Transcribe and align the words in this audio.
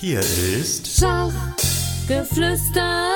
Hier 0.00 0.20
ist 0.20 1.00
Schachgeflüster. 1.00 3.08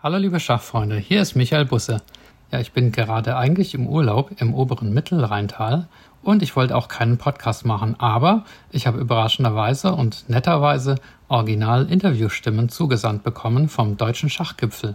Hallo 0.00 0.18
liebe 0.18 0.38
Schachfreunde, 0.38 0.98
hier 0.98 1.20
ist 1.20 1.34
Michael 1.34 1.64
Busse. 1.64 2.00
Ja, 2.52 2.60
ich 2.60 2.70
bin 2.70 2.92
gerade 2.92 3.36
eigentlich 3.36 3.74
im 3.74 3.88
Urlaub 3.88 4.40
im 4.40 4.54
oberen 4.54 4.94
Mittelrheintal 4.94 5.88
und 6.22 6.44
ich 6.44 6.54
wollte 6.54 6.76
auch 6.76 6.86
keinen 6.86 7.18
Podcast 7.18 7.64
machen, 7.64 7.98
aber 7.98 8.44
ich 8.70 8.86
habe 8.86 9.00
überraschenderweise 9.00 9.92
und 9.92 10.30
netterweise 10.30 10.94
Original-Interviewstimmen 11.26 12.68
zugesandt 12.68 13.24
bekommen 13.24 13.68
vom 13.68 13.96
Deutschen 13.96 14.30
Schachgipfel, 14.30 14.94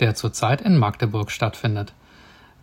der 0.00 0.14
zurzeit 0.14 0.60
in 0.60 0.76
Magdeburg 0.76 1.30
stattfindet. 1.30 1.94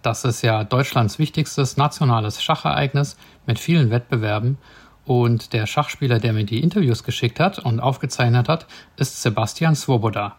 Das 0.04 0.23
ist 0.23 0.43
ja 0.43 0.63
Deutschlands 0.63 1.17
wichtigstes 1.17 1.77
nationales 1.77 2.43
Schachereignis 2.43 3.17
mit 3.47 3.57
vielen 3.57 3.89
Wettbewerben 3.89 4.59
und 5.08 5.54
der 5.54 5.66
Schachspieler, 5.66 6.20
der 6.20 6.34
mir 6.34 6.44
die 6.44 6.61
Interviews 6.61 7.04
geschickt 7.04 7.39
hat 7.39 7.60
und 7.60 7.79
aufgezeichnet 7.79 8.50
hat, 8.50 8.68
ist 8.98 9.21
Sebastian 9.21 9.75
Svoboda. 9.75 10.36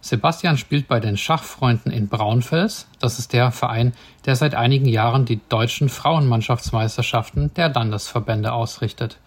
Sebastian 0.00 0.56
spielt 0.56 0.88
bei 0.88 1.00
den 1.00 1.16
Schachfreunden 1.16 1.92
in 1.92 2.08
Braunfels. 2.08 2.88
Das 3.00 3.18
ist 3.18 3.32
der 3.32 3.50
Verein, 3.52 3.92
der 4.24 4.36
seit 4.36 4.54
einigen 4.54 4.86
Jahren 4.86 5.24
die 5.24 5.40
deutschen 5.48 5.88
Frauenmannschaftsmeisterschaften 5.88 7.52
der 7.54 7.68
Landesverbände 7.68 8.52
ausrichtet. 8.52 9.18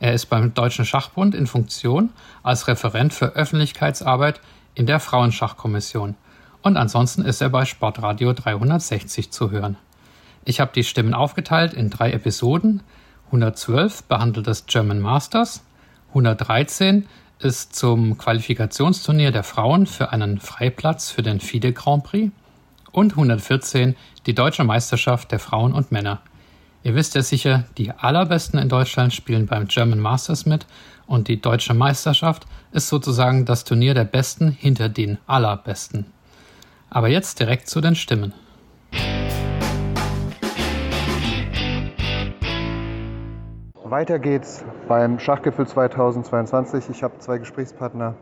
Er 0.00 0.12
ist 0.12 0.26
beim 0.26 0.52
Deutschen 0.52 0.84
Schachbund 0.84 1.34
in 1.34 1.46
Funktion 1.46 2.10
als 2.42 2.68
Referent 2.68 3.14
für 3.14 3.34
Öffentlichkeitsarbeit 3.36 4.40
in 4.74 4.86
der 4.86 5.00
Frauenschachkommission. 5.00 6.16
Und 6.62 6.76
ansonsten 6.76 7.22
ist 7.22 7.40
er 7.40 7.50
bei 7.50 7.64
Sportradio 7.64 8.32
360 8.32 9.30
zu 9.30 9.50
hören. 9.50 9.76
Ich 10.44 10.60
habe 10.60 10.72
die 10.74 10.84
Stimmen 10.84 11.14
aufgeteilt 11.14 11.72
in 11.72 11.90
drei 11.90 12.12
Episoden. 12.12 12.82
112 13.34 14.04
behandelt 14.04 14.46
das 14.46 14.66
German 14.66 15.00
Masters, 15.00 15.64
113 16.10 17.08
ist 17.40 17.74
zum 17.74 18.16
Qualifikationsturnier 18.16 19.32
der 19.32 19.42
Frauen 19.42 19.86
für 19.86 20.12
einen 20.12 20.38
Freiplatz 20.38 21.10
für 21.10 21.22
den 21.22 21.40
FIDE 21.40 21.72
Grand 21.72 22.04
Prix 22.04 22.32
und 22.92 23.12
114 23.12 23.96
die 24.26 24.36
deutsche 24.36 24.62
Meisterschaft 24.62 25.32
der 25.32 25.40
Frauen 25.40 25.72
und 25.72 25.90
Männer. 25.90 26.20
Ihr 26.84 26.94
wisst 26.94 27.16
ja 27.16 27.22
sicher, 27.22 27.64
die 27.76 27.90
allerbesten 27.90 28.60
in 28.60 28.68
Deutschland 28.68 29.12
spielen 29.12 29.46
beim 29.46 29.66
German 29.66 29.98
Masters 29.98 30.46
mit 30.46 30.64
und 31.08 31.26
die 31.26 31.40
deutsche 31.40 31.74
Meisterschaft 31.74 32.46
ist 32.70 32.88
sozusagen 32.88 33.46
das 33.46 33.64
Turnier 33.64 33.94
der 33.94 34.04
Besten 34.04 34.52
hinter 34.52 34.88
den 34.88 35.18
allerbesten. 35.26 36.06
Aber 36.88 37.08
jetzt 37.08 37.40
direkt 37.40 37.68
zu 37.68 37.80
den 37.80 37.96
Stimmen. 37.96 38.32
Weiter 43.86 44.18
geht's 44.18 44.64
beim 44.88 45.18
Schachgipfel 45.18 45.66
2022. 45.66 46.88
Ich 46.88 47.02
habe 47.02 47.18
zwei 47.18 47.36
Gesprächspartner 47.36 48.14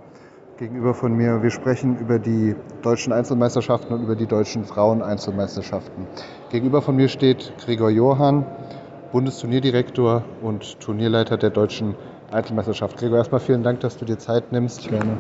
gegenüber 0.59 0.93
von 0.93 1.15
mir. 1.15 1.41
Wir 1.41 1.51
sprechen 1.51 2.01
über 2.01 2.19
die 2.19 2.57
deutschen 2.83 3.13
Einzelmeisterschaften 3.13 3.95
und 3.95 4.03
über 4.03 4.17
die 4.17 4.27
deutschen 4.27 4.65
Frauen-Einzelmeisterschaften. 4.65 6.09
Gegenüber 6.51 6.83
von 6.83 6.97
mir 6.97 7.09
steht 7.09 7.53
Gregor 7.65 7.91
Johann, 7.91 8.45
Bundesturnierdirektor 9.13 10.25
und 10.43 10.81
Turnierleiter 10.81 11.37
der 11.37 11.51
deutschen 11.51 11.95
Einzelmeisterschaft. 12.33 12.97
Gregor, 12.97 13.19
erstmal 13.19 13.41
vielen 13.41 13.63
Dank, 13.63 13.79
dass 13.81 13.97
du 13.97 14.05
dir 14.05 14.19
Zeit 14.19 14.51
nimmst. 14.51 14.89
Gerne. 14.89 15.19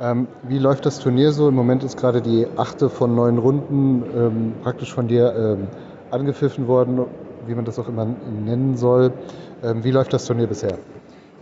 Ähm, 0.00 0.26
wie 0.42 0.58
läuft 0.58 0.86
das 0.86 1.00
Turnier 1.00 1.32
so? 1.32 1.50
Im 1.50 1.54
Moment 1.54 1.84
ist 1.84 1.98
gerade 1.98 2.22
die 2.22 2.46
achte 2.56 2.88
von 2.88 3.14
neun 3.14 3.36
Runden 3.36 4.04
ähm, 4.16 4.52
praktisch 4.62 4.94
von 4.94 5.06
dir 5.06 5.34
ähm, 5.36 5.68
angepfiffen 6.10 6.66
worden, 6.66 7.04
wie 7.46 7.54
man 7.54 7.64
das 7.64 7.78
auch 7.78 7.88
immer 7.88 8.06
nennen 8.06 8.76
soll. 8.76 9.12
Ähm, 9.62 9.84
wie 9.84 9.90
läuft 9.90 10.12
das 10.12 10.24
Turnier 10.24 10.46
bisher? 10.46 10.78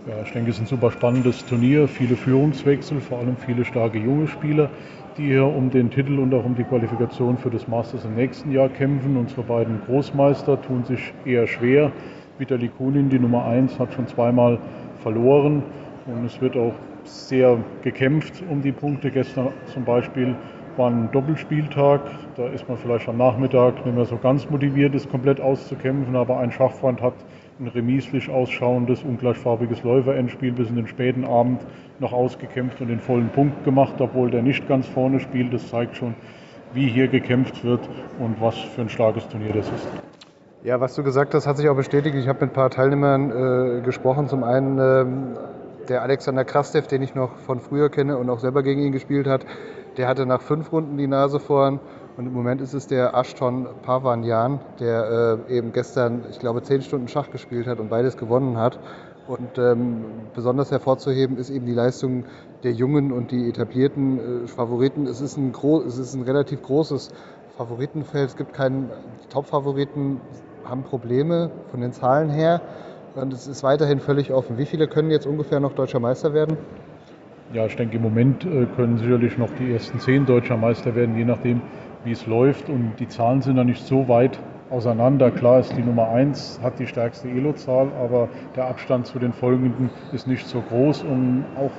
Ja, 0.08 0.22
ich 0.24 0.32
denke, 0.32 0.50
es 0.50 0.56
ist 0.56 0.62
ein 0.62 0.66
super 0.66 0.90
spannendes 0.90 1.44
Turnier. 1.46 1.86
Viele 1.86 2.16
Führungswechsel, 2.16 3.00
vor 3.00 3.18
allem 3.18 3.36
viele 3.36 3.64
starke 3.64 3.98
junge 3.98 4.26
Spieler, 4.26 4.70
die 5.16 5.26
hier 5.26 5.44
um 5.44 5.70
den 5.70 5.90
Titel 5.90 6.18
und 6.18 6.34
auch 6.34 6.44
um 6.44 6.56
die 6.56 6.64
Qualifikation 6.64 7.38
für 7.38 7.50
das 7.50 7.68
Masters 7.68 8.04
im 8.04 8.16
nächsten 8.16 8.50
Jahr 8.50 8.68
kämpfen. 8.70 9.16
Unsere 9.16 9.42
beiden 9.42 9.80
Großmeister 9.86 10.60
tun 10.62 10.84
sich 10.84 11.12
eher 11.24 11.46
schwer. 11.46 11.92
Vitali 12.38 12.68
Kulin, 12.68 13.08
die 13.08 13.18
Nummer 13.18 13.44
1, 13.44 13.78
hat 13.78 13.92
schon 13.92 14.06
zweimal 14.08 14.58
verloren 15.02 15.62
und 16.06 16.24
es 16.24 16.40
wird 16.40 16.56
auch 16.56 16.74
sehr 17.04 17.58
gekämpft 17.82 18.42
um 18.50 18.62
die 18.62 18.72
Punkte. 18.72 19.10
Gestern 19.10 19.48
zum 19.72 19.84
Beispiel 19.84 20.34
war 20.76 20.90
ein 20.90 21.10
Doppelspieltag. 21.12 22.00
Da 22.36 22.48
ist 22.48 22.68
man 22.68 22.78
vielleicht 22.78 23.08
am 23.08 23.18
Nachmittag 23.18 23.84
nicht 23.84 23.94
mehr 23.94 24.04
so 24.04 24.16
ganz 24.16 24.48
motiviert, 24.48 24.94
es 24.94 25.08
komplett 25.08 25.40
auszukämpfen, 25.40 26.16
aber 26.16 26.38
ein 26.38 26.50
Schachfreund 26.50 27.02
hat 27.02 27.14
ein 27.60 27.68
remislich 27.68 28.30
ausschauendes, 28.30 29.02
ungleichfarbiges 29.02 29.82
Läuferendspiel 29.82 30.52
bis 30.52 30.68
in 30.68 30.76
den 30.76 30.86
späten 30.86 31.24
Abend 31.24 31.60
noch 31.98 32.12
ausgekämpft 32.12 32.80
und 32.80 32.88
den 32.88 33.00
vollen 33.00 33.30
Punkt 33.30 33.64
gemacht, 33.64 33.94
obwohl 33.98 34.30
der 34.30 34.42
nicht 34.42 34.68
ganz 34.68 34.86
vorne 34.86 35.18
spielt. 35.18 35.52
Das 35.52 35.68
zeigt 35.68 35.96
schon, 35.96 36.14
wie 36.72 36.86
hier 36.86 37.08
gekämpft 37.08 37.64
wird 37.64 37.88
und 38.20 38.40
was 38.40 38.56
für 38.56 38.82
ein 38.82 38.88
starkes 38.88 39.26
Turnier 39.28 39.52
das 39.54 39.66
ist. 39.66 39.88
Ja, 40.62 40.80
was 40.80 40.94
du 40.94 41.02
gesagt 41.02 41.34
hast, 41.34 41.46
hat 41.46 41.56
sich 41.56 41.68
auch 41.68 41.76
bestätigt. 41.76 42.14
Ich 42.16 42.28
habe 42.28 42.40
mit 42.40 42.50
ein 42.50 42.52
paar 42.52 42.70
Teilnehmern 42.70 43.30
äh, 43.30 43.80
gesprochen. 43.82 44.28
Zum 44.28 44.44
einen 44.44 44.78
ähm, 44.78 45.38
der 45.88 46.02
Alexander 46.02 46.44
Krastev, 46.44 46.86
den 46.86 47.02
ich 47.02 47.14
noch 47.14 47.36
von 47.38 47.60
früher 47.60 47.90
kenne 47.90 48.18
und 48.18 48.28
auch 48.30 48.38
selber 48.38 48.62
gegen 48.62 48.82
ihn 48.82 48.92
gespielt 48.92 49.26
hat, 49.26 49.46
der 49.96 50.06
hatte 50.06 50.26
nach 50.26 50.42
fünf 50.42 50.70
Runden 50.72 50.96
die 50.96 51.06
Nase 51.06 51.40
vorn. 51.40 51.80
Und 52.18 52.26
im 52.26 52.32
Moment 52.32 52.60
ist 52.60 52.74
es 52.74 52.88
der 52.88 53.14
Ashton 53.14 53.68
Pavanyan, 53.82 54.58
der 54.80 55.38
äh, 55.48 55.56
eben 55.56 55.72
gestern, 55.72 56.24
ich 56.28 56.40
glaube, 56.40 56.64
zehn 56.64 56.82
Stunden 56.82 57.06
Schach 57.06 57.30
gespielt 57.30 57.68
hat 57.68 57.78
und 57.78 57.90
beides 57.90 58.16
gewonnen 58.16 58.56
hat. 58.58 58.80
Und 59.28 59.56
ähm, 59.56 60.04
besonders 60.34 60.72
hervorzuheben 60.72 61.38
ist 61.38 61.48
eben 61.48 61.64
die 61.64 61.74
Leistung 61.74 62.24
der 62.64 62.72
jungen 62.72 63.12
und 63.12 63.30
die 63.30 63.48
etablierten 63.48 64.18
äh, 64.18 64.48
Favoriten. 64.48 65.06
Es 65.06 65.20
ist, 65.20 65.36
ein 65.36 65.52
es 65.86 65.96
ist 65.96 66.14
ein 66.14 66.22
relativ 66.22 66.60
großes 66.62 67.12
Favoritenfeld. 67.56 68.30
Es 68.30 68.36
gibt 68.36 68.52
keinen 68.52 68.90
Top-Favoriten, 69.30 70.20
haben 70.64 70.82
Probleme 70.82 71.52
von 71.70 71.80
den 71.80 71.92
Zahlen 71.92 72.30
her. 72.30 72.60
Und 73.14 73.32
es 73.32 73.46
ist 73.46 73.62
weiterhin 73.62 74.00
völlig 74.00 74.32
offen. 74.32 74.58
Wie 74.58 74.66
viele 74.66 74.88
können 74.88 75.12
jetzt 75.12 75.26
ungefähr 75.26 75.60
noch 75.60 75.72
deutscher 75.72 76.00
Meister 76.00 76.34
werden? 76.34 76.56
Ja, 77.54 77.64
ich 77.64 77.76
denke, 77.76 77.96
im 77.96 78.02
Moment 78.02 78.44
äh, 78.44 78.66
können 78.74 78.98
sicherlich 78.98 79.38
noch 79.38 79.50
die 79.58 79.72
ersten 79.72 80.00
zehn 80.00 80.26
deutscher 80.26 80.56
Meister 80.56 80.94
werden, 80.96 81.16
je 81.16 81.24
nachdem, 81.24 81.62
wie 82.04 82.12
es 82.12 82.26
läuft. 82.26 82.68
Und 82.68 82.94
die 82.98 83.08
Zahlen 83.08 83.42
sind 83.42 83.56
noch 83.56 83.64
nicht 83.64 83.84
so 83.84 84.08
weit 84.08 84.38
auseinander. 84.70 85.30
Klar 85.30 85.60
ist 85.60 85.76
die 85.76 85.82
Nummer 85.82 86.08
1, 86.10 86.60
hat 86.62 86.78
die 86.78 86.86
stärkste 86.86 87.28
Elo-Zahl, 87.28 87.88
aber 88.00 88.28
der 88.56 88.66
Abstand 88.66 89.06
zu 89.06 89.18
den 89.18 89.32
folgenden 89.32 89.90
ist 90.12 90.26
nicht 90.26 90.46
so 90.46 90.60
groß. 90.60 91.02
Und 91.02 91.44
auch, 91.56 91.70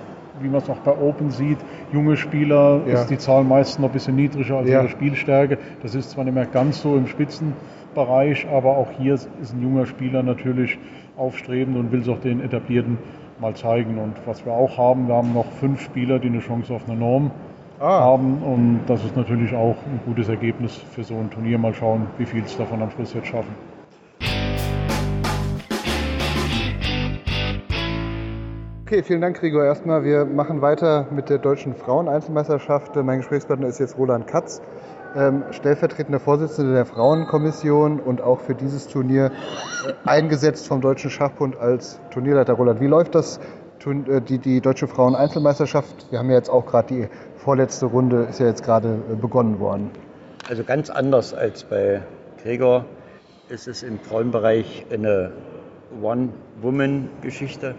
wie 0.41 0.47
man 0.47 0.62
es 0.62 0.69
auch 0.69 0.80
bei 0.80 0.97
Open 0.97 1.31
sieht, 1.31 1.57
junge 1.94 2.18
Spieler 2.18 2.81
ja. 2.88 2.94
ist 2.94 3.07
die 3.07 3.18
Zahl 3.18 3.44
meist 3.44 3.80
noch 3.80 3.90
ein 3.90 3.94
bisschen 3.94 4.16
niedriger 4.16 4.57
als 4.57 4.69
ja. 4.69 4.81
ihre 4.81 4.90
Spielstärke. 4.90 5.57
Das 5.81 5.96
ist 5.96 6.12
zwar 6.12 6.24
nicht 6.24 6.34
mehr 6.34 6.46
ganz 6.46 6.81
so 6.81 6.96
im 6.96 7.07
Spitzenbereich, 7.07 8.47
aber 8.50 8.78
auch 8.78 8.91
hier 8.97 9.13
ist 9.13 9.30
ein 9.53 9.62
junger 9.62 9.86
Spieler 9.86 10.24
natürlich 10.24 10.78
aufstrebend 11.18 11.78
und 11.78 11.91
will 11.91 12.01
es 12.01 12.09
auch 12.09 12.19
den 12.19 12.41
etablierten 12.41 12.97
mal 13.40 13.53
zeigen. 13.56 13.97
Und 13.97 14.16
was 14.25 14.46
wir 14.46 14.53
auch 14.53 14.78
haben, 14.78 15.07
wir 15.07 15.16
haben 15.16 15.34
noch 15.34 15.51
fünf 15.59 15.81
Spieler, 15.81 16.19
die 16.19 16.28
eine 16.28 16.40
Chance 16.40 16.74
auf 16.74 16.88
eine 16.88 16.97
Norm 16.97 17.31
ah. 17.79 18.00
haben. 18.01 18.44
Und 18.44 18.81
das 18.88 19.03
ist 19.03 19.16
natürlich 19.16 19.53
auch 19.56 19.78
ein 19.85 20.00
gutes 20.06 20.29
Ergebnis 20.29 20.75
für 20.75 21.03
so 21.03 21.16
ein 21.16 21.29
Turnier. 21.29 21.57
Mal 21.57 21.73
schauen, 21.73 22.07
wie 22.17 22.25
viel 22.25 22.44
es 22.44 22.57
davon 22.57 22.81
am 22.81 22.91
Schluss 22.91 23.13
jetzt 23.13 23.28
schaffen. 23.28 23.56
Okay, 28.89 29.03
vielen 29.03 29.22
Dank, 29.22 29.39
Gregor. 29.39 29.66
Erstmal, 29.66 30.03
wir 30.03 30.25
machen 30.25 30.63
weiter 30.63 31.06
mit 31.12 31.29
der 31.29 31.38
deutschen 31.38 31.75
Frauen-Einzelmeisterschaft. 31.75 32.95
Mein 32.95 33.19
Gesprächspartner 33.19 33.68
ist 33.68 33.79
jetzt 33.79 34.00
Roland 34.00 34.25
Katz, 34.25 34.63
ähm, 35.16 35.44
stellvertretender 35.51 36.19
Vorsitzender 36.19 36.73
der 36.73 36.88
Frauenkommission 36.88 38.00
und 38.00 38.22
auch 38.22 38.39
für 38.39 38.56
dieses 38.56 38.88
Turnier 38.88 39.25
äh, 39.25 40.09
eingesetzt 40.09 40.68
vom 40.68 40.81
Deutschen 40.81 41.12
Schachbund 41.12 41.56
als 41.59 42.00
Turnierleiter. 42.09 42.53
Roland, 42.53 42.80
wie 42.80 42.88
läuft 42.88 43.13
das, 43.13 43.39
äh, 43.86 44.21
die, 44.21 44.39
die 44.39 44.59
deutsche 44.59 44.88
Frauen-Einzelmeisterschaft? 44.88 46.07
Wir 46.09 46.18
haben 46.18 46.31
ja 46.31 46.38
jetzt 46.38 46.50
auch 46.50 46.65
gerade 46.65 46.88
die 46.88 47.07
vorletzte 47.50 47.88
Runde 47.88 48.28
ist 48.30 48.40
ja 48.40 48.46
jetzt 48.46 48.63
gerade 48.63 49.00
äh, 49.12 49.16
begonnen 49.16 49.60
worden. 49.60 49.90
Also 50.48 50.63
ganz 50.63 50.92
anders 50.92 51.34
als 51.34 51.63
bei 51.63 52.04
Gregor 52.44 52.86
ist 53.50 53.68
es 53.68 53.81
im 53.81 54.00
Frauenbereich 54.00 54.86
eine 54.94 55.31
One-Woman-Geschichte. 56.00 57.74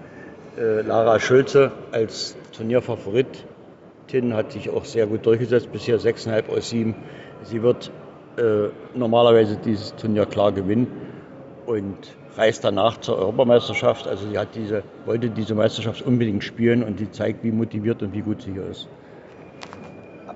Äh, 0.58 0.80
Lara 0.80 1.20
Schulze 1.20 1.70
als 1.92 2.36
Turnierfavoritin 2.50 4.34
hat 4.34 4.50
sich 4.50 4.70
auch 4.70 4.84
sehr 4.84 5.06
gut 5.06 5.24
durchgesetzt, 5.24 5.70
bisher 5.70 6.00
6,5 6.00 6.48
aus 6.48 6.70
7. 6.70 6.96
Sie 7.44 7.62
wird 7.62 7.92
äh, 8.38 8.70
normalerweise 8.96 9.56
dieses 9.56 9.94
Turnier 9.94 10.26
klar 10.26 10.50
gewinnen 10.50 10.88
und 11.66 11.96
reist 12.36 12.64
danach 12.64 12.96
zur 12.96 13.18
Europameisterschaft. 13.18 14.08
Also 14.08 14.28
sie 14.28 14.36
hat 14.36 14.48
diese, 14.56 14.82
wollte 15.06 15.30
diese 15.30 15.54
Meisterschaft 15.54 16.02
unbedingt 16.02 16.42
spielen 16.42 16.82
und 16.82 16.98
die 16.98 17.08
zeigt, 17.12 17.44
wie 17.44 17.52
motiviert 17.52 18.02
und 18.02 18.12
wie 18.14 18.22
gut 18.22 18.42
sie 18.42 18.54
hier 18.54 18.66
ist. 18.66 18.88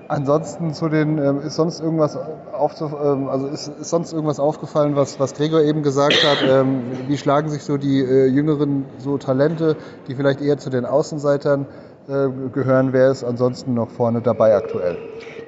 Ansonsten 0.07 0.73
zu 0.73 0.87
den, 0.87 1.17
ähm, 1.17 1.39
ist 1.41 1.55
sonst 1.55 1.79
irgendwas 1.79 2.15
aufzuf 2.53 2.93
ähm, 2.93 3.27
also 3.27 3.47
ist, 3.47 3.71
sonst 3.83 4.13
irgendwas 4.13 4.39
aufgefallen, 4.39 4.95
was, 4.95 5.19
was 5.19 5.33
Gregor 5.33 5.61
eben 5.61 5.81
gesagt 5.81 6.23
hat? 6.23 6.47
Ähm, 6.47 6.83
wie 7.07 7.17
schlagen 7.17 7.49
sich 7.49 7.63
so 7.63 7.77
die 7.77 8.01
äh, 8.01 8.27
jüngeren 8.27 8.85
so 8.99 9.17
Talente, 9.17 9.75
die 10.07 10.13
vielleicht 10.13 10.41
eher 10.41 10.57
zu 10.57 10.69
den 10.69 10.85
Außenseitern 10.85 11.65
äh, 12.07 12.27
gehören? 12.53 12.93
Wer 12.93 13.09
ist 13.09 13.23
ansonsten 13.23 13.73
noch 13.73 13.89
vorne 13.89 14.21
dabei 14.21 14.55
aktuell? 14.55 14.97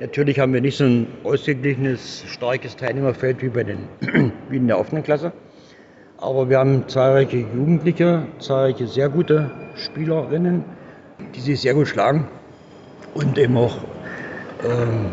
Natürlich 0.02 0.40
haben 0.40 0.54
wir 0.54 0.62
nicht 0.62 0.78
so 0.78 0.86
ein 0.86 1.08
ausgeglichenes, 1.24 2.24
starkes 2.28 2.76
Teilnehmerfeld 2.76 3.44
wie, 3.44 3.50
bei 3.50 3.64
den, 3.64 3.88
wie 4.50 4.58
in 4.58 4.68
der 4.68 4.80
offenen 4.80 5.04
Klasse. 5.04 5.34
Aber 6.18 6.50
wir 6.50 6.58
haben 6.58 6.88
zahlreiche 6.88 7.38
Jugendliche, 7.38 8.24
zahlreiche 8.40 8.88
sehr 8.88 9.10
gute 9.10 9.52
Spielerinnen, 9.76 10.66
die 11.36 11.42
sich 11.42 11.62
sehr 11.62 11.76
gut 11.76 11.88
schlagen 11.88 12.28
und 13.14 13.38
eben 13.38 13.56
auch 13.56 13.78
ähm, 14.64 15.12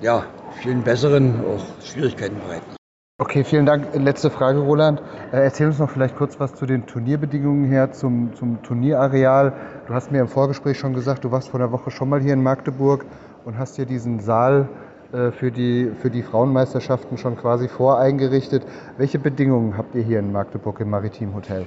ja, 0.00 0.24
vielen 0.60 0.82
besseren 0.82 1.40
auch 1.46 1.64
Schwierigkeiten 1.84 2.36
bereiten. 2.36 2.76
Okay, 3.18 3.44
vielen 3.44 3.66
Dank. 3.66 3.86
Letzte 3.94 4.30
Frage, 4.30 4.58
Roland. 4.58 5.00
Äh, 5.32 5.44
erzähl 5.44 5.68
uns 5.68 5.78
noch 5.78 5.90
vielleicht 5.90 6.16
kurz 6.16 6.40
was 6.40 6.54
zu 6.54 6.66
den 6.66 6.86
Turnierbedingungen 6.86 7.66
her, 7.66 7.92
zum, 7.92 8.34
zum 8.34 8.62
Turnierareal. 8.62 9.52
Du 9.86 9.94
hast 9.94 10.10
mir 10.10 10.20
im 10.20 10.28
Vorgespräch 10.28 10.78
schon 10.78 10.92
gesagt, 10.92 11.22
du 11.24 11.30
warst 11.30 11.50
vor 11.50 11.60
einer 11.60 11.70
Woche 11.70 11.90
schon 11.90 12.08
mal 12.08 12.20
hier 12.20 12.32
in 12.32 12.42
Magdeburg 12.42 13.04
und 13.44 13.58
hast 13.58 13.76
hier 13.76 13.86
diesen 13.86 14.18
Saal 14.20 14.68
äh, 15.12 15.30
für 15.30 15.52
die, 15.52 15.92
für 16.00 16.10
die 16.10 16.22
Frauenmeisterschaften 16.22 17.16
schon 17.16 17.36
quasi 17.36 17.68
voreingerichtet. 17.68 18.64
Welche 18.98 19.18
Bedingungen 19.18 19.76
habt 19.76 19.94
ihr 19.94 20.02
hier 20.02 20.18
in 20.18 20.32
Magdeburg 20.32 20.80
im 20.80 20.90
Maritim 20.90 21.34
Hotel? 21.34 21.66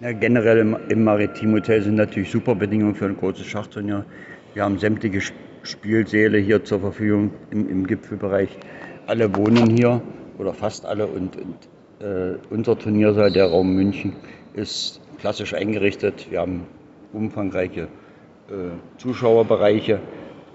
Ja, 0.00 0.12
generell 0.12 0.58
im, 0.58 0.76
im 0.90 1.04
Maritim 1.04 1.54
Hotel 1.54 1.80
sind 1.80 1.94
natürlich 1.94 2.30
super 2.30 2.54
Bedingungen 2.54 2.94
für 2.94 3.06
ein 3.06 3.16
großes 3.16 3.46
Schachturnier. 3.46 4.04
Wir 4.52 4.64
haben 4.64 4.78
sämtliche 4.78 5.22
Spielsäle 5.66 6.38
hier 6.38 6.64
zur 6.64 6.80
Verfügung 6.80 7.32
im, 7.50 7.68
im 7.68 7.86
Gipfelbereich. 7.86 8.48
Alle 9.06 9.34
wohnen 9.36 9.70
hier 9.70 10.00
oder 10.38 10.54
fast 10.54 10.86
alle 10.86 11.06
und, 11.06 11.36
und 11.36 11.56
äh, 12.00 12.38
unser 12.50 12.78
Turniersaal, 12.78 13.32
der 13.32 13.46
Raum 13.46 13.74
München, 13.74 14.14
ist 14.54 15.00
klassisch 15.18 15.54
eingerichtet. 15.54 16.30
Wir 16.30 16.40
haben 16.40 16.66
umfangreiche 17.12 17.88
äh, 18.48 18.98
Zuschauerbereiche. 18.98 20.00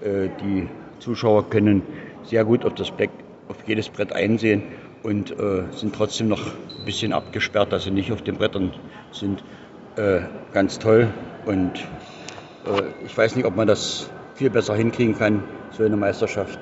Äh, 0.02 0.28
die 0.42 0.68
Zuschauer 0.98 1.50
können 1.50 1.82
sehr 2.24 2.44
gut 2.44 2.64
auf, 2.64 2.74
das 2.74 2.90
Black, 2.90 3.10
auf 3.48 3.56
jedes 3.66 3.88
Brett 3.88 4.12
einsehen 4.12 4.62
und 5.02 5.32
äh, 5.32 5.64
sind 5.72 5.94
trotzdem 5.94 6.28
noch 6.28 6.40
ein 6.46 6.84
bisschen 6.84 7.12
abgesperrt, 7.12 7.72
dass 7.72 7.84
sie 7.84 7.90
nicht 7.90 8.12
auf 8.12 8.22
den 8.22 8.36
Brettern 8.36 8.72
sind. 9.10 9.42
Äh, 9.96 10.20
ganz 10.52 10.78
toll 10.78 11.08
und 11.44 11.80
äh, 12.64 13.04
ich 13.04 13.16
weiß 13.16 13.36
nicht, 13.36 13.44
ob 13.44 13.56
man 13.56 13.66
das 13.66 14.08
viel 14.42 14.50
besser 14.50 14.74
hinkriegen 14.74 15.16
kann, 15.16 15.44
so 15.70 15.84
eine 15.84 15.96
Meisterschaft. 15.96 16.58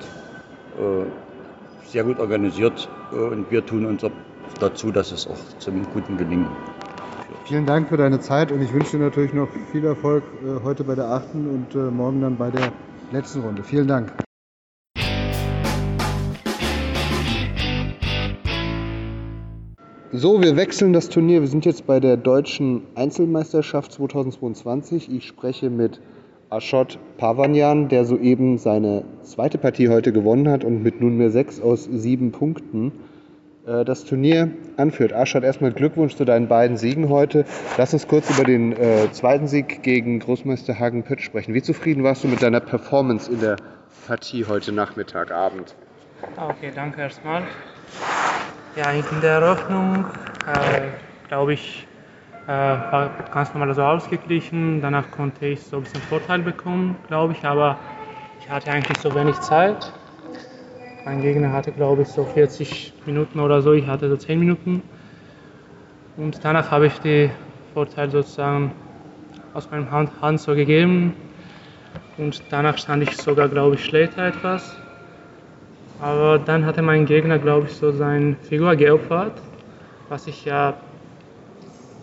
Äh, 0.77 1.89
sehr 1.89 2.03
gut 2.03 2.19
organisiert 2.19 2.87
äh, 3.11 3.15
und 3.15 3.49
wir 3.49 3.65
tun 3.65 3.87
uns 3.87 4.05
dazu, 4.59 4.91
dass 4.91 5.11
es 5.11 5.25
auch 5.25 5.57
zum 5.57 5.81
guten 5.91 6.15
Gelingen 6.15 6.45
führt. 6.45 7.47
Vielen 7.47 7.65
Dank 7.65 7.89
für 7.89 7.97
deine 7.97 8.19
Zeit 8.19 8.51
und 8.51 8.61
ich 8.61 8.71
wünsche 8.71 8.97
dir 8.97 9.05
natürlich 9.05 9.33
noch 9.33 9.47
viel 9.71 9.83
Erfolg 9.83 10.23
heute 10.63 10.83
bei 10.83 10.93
der 10.93 11.05
achten 11.05 11.47
und 11.49 11.91
morgen 11.91 12.21
dann 12.21 12.37
bei 12.37 12.51
der 12.51 12.71
letzten 13.11 13.41
Runde. 13.41 13.63
Vielen 13.63 13.87
Dank. 13.87 14.13
So, 20.11 20.39
wir 20.39 20.55
wechseln 20.55 20.93
das 20.93 21.09
Turnier. 21.09 21.41
Wir 21.41 21.47
sind 21.47 21.65
jetzt 21.65 21.87
bei 21.87 21.99
der 21.99 22.15
deutschen 22.15 22.83
Einzelmeisterschaft 22.93 23.91
2022. 23.93 25.11
Ich 25.11 25.25
spreche 25.25 25.71
mit 25.71 25.99
Ashot 26.51 26.99
Pavanyan, 27.17 27.87
der 27.87 28.03
soeben 28.03 28.57
seine 28.57 29.05
zweite 29.23 29.57
Partie 29.57 29.87
heute 29.87 30.11
gewonnen 30.11 30.49
hat 30.49 30.65
und 30.65 30.83
mit 30.83 30.99
nunmehr 30.99 31.29
sechs 31.31 31.61
aus 31.61 31.85
sieben 31.85 32.33
Punkten 32.33 32.91
äh, 33.65 33.85
das 33.85 34.03
Turnier 34.03 34.51
anführt. 34.75 35.13
Ashot, 35.13 35.45
erstmal 35.45 35.71
Glückwunsch 35.71 36.17
zu 36.17 36.25
deinen 36.25 36.49
beiden 36.49 36.75
Siegen 36.75 37.07
heute. 37.07 37.45
Lass 37.77 37.93
uns 37.93 38.05
kurz 38.05 38.29
über 38.29 38.43
den 38.43 38.73
äh, 38.73 39.09
zweiten 39.13 39.47
Sieg 39.47 39.81
gegen 39.81 40.19
Großmeister 40.19 40.77
Hagen 40.77 41.03
Pötsch 41.03 41.23
sprechen. 41.23 41.53
Wie 41.53 41.61
zufrieden 41.61 42.03
warst 42.03 42.25
du 42.25 42.27
mit 42.27 42.41
deiner 42.41 42.59
Performance 42.59 43.31
in 43.31 43.39
der 43.39 43.55
Partie 44.05 44.45
heute 44.45 44.73
Nachmittag, 44.73 45.31
Abend? 45.31 45.73
Okay, 46.35 46.73
danke 46.75 46.99
erstmal. 46.99 47.43
Ja, 48.75 48.91
in 48.91 49.21
der 49.21 49.31
Eröffnung, 49.39 50.05
äh, 50.47 50.81
glaube 51.29 51.53
ich, 51.53 51.87
war 52.47 53.11
ganz 53.31 53.53
normal 53.53 53.73
so 53.73 53.83
ausgeglichen. 53.83 54.81
Danach 54.81 55.09
konnte 55.11 55.45
ich 55.45 55.61
so 55.61 55.77
ein 55.77 55.83
bisschen 55.83 56.01
Vorteil 56.01 56.39
bekommen, 56.39 56.95
glaube 57.07 57.33
ich, 57.33 57.45
aber 57.45 57.77
ich 58.39 58.49
hatte 58.49 58.71
eigentlich 58.71 58.97
so 58.97 59.13
wenig 59.13 59.39
Zeit. 59.41 59.93
Mein 61.05 61.21
Gegner 61.21 61.51
hatte, 61.51 61.71
glaube 61.71 62.03
ich, 62.03 62.07
so 62.07 62.25
40 62.25 62.93
Minuten 63.05 63.39
oder 63.39 63.61
so, 63.61 63.73
ich 63.73 63.87
hatte 63.87 64.09
so 64.09 64.17
10 64.17 64.39
Minuten. 64.39 64.83
Und 66.17 66.43
danach 66.43 66.69
habe 66.71 66.87
ich 66.87 66.99
den 66.99 67.31
Vorteil 67.73 68.09
sozusagen 68.11 68.71
aus 69.53 69.69
meinem 69.71 69.89
Hand, 69.89 70.11
Hand 70.21 70.39
so 70.39 70.53
gegeben. 70.53 71.15
Und 72.17 72.43
danach 72.49 72.77
stand 72.77 73.03
ich 73.03 73.17
sogar, 73.17 73.49
glaube 73.49 73.75
ich, 73.75 73.85
schlechter 73.85 74.27
etwas. 74.27 74.75
Aber 75.99 76.37
dann 76.39 76.65
hatte 76.65 76.81
mein 76.81 77.05
Gegner, 77.05 77.39
glaube 77.39 77.67
ich, 77.67 77.73
so 77.73 77.91
seine 77.91 78.35
Figur 78.35 78.75
geopfert, 78.75 79.33
was 80.09 80.27
ich 80.27 80.45
ja 80.45 80.73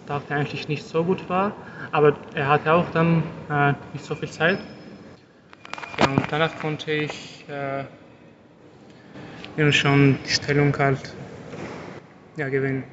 dachte 0.08 0.34
eigentlich 0.34 0.68
nicht 0.68 0.86
so 0.86 1.04
gut 1.04 1.28
war. 1.28 1.52
Aber 1.92 2.16
er 2.34 2.48
hatte 2.48 2.72
auch 2.72 2.86
dann 2.92 3.22
äh, 3.50 3.72
nicht 3.92 4.04
so 4.04 4.14
viel 4.14 4.30
Zeit. 4.30 4.58
Ja, 5.98 6.06
und 6.06 6.22
danach 6.30 6.56
konnte 6.60 6.92
ich 6.92 7.44
äh, 7.48 7.84
schon 9.72 10.18
die 10.24 10.30
Stellung 10.30 10.76
halt 10.78 11.14
ja, 12.36 12.48
gewinnen. 12.48 12.84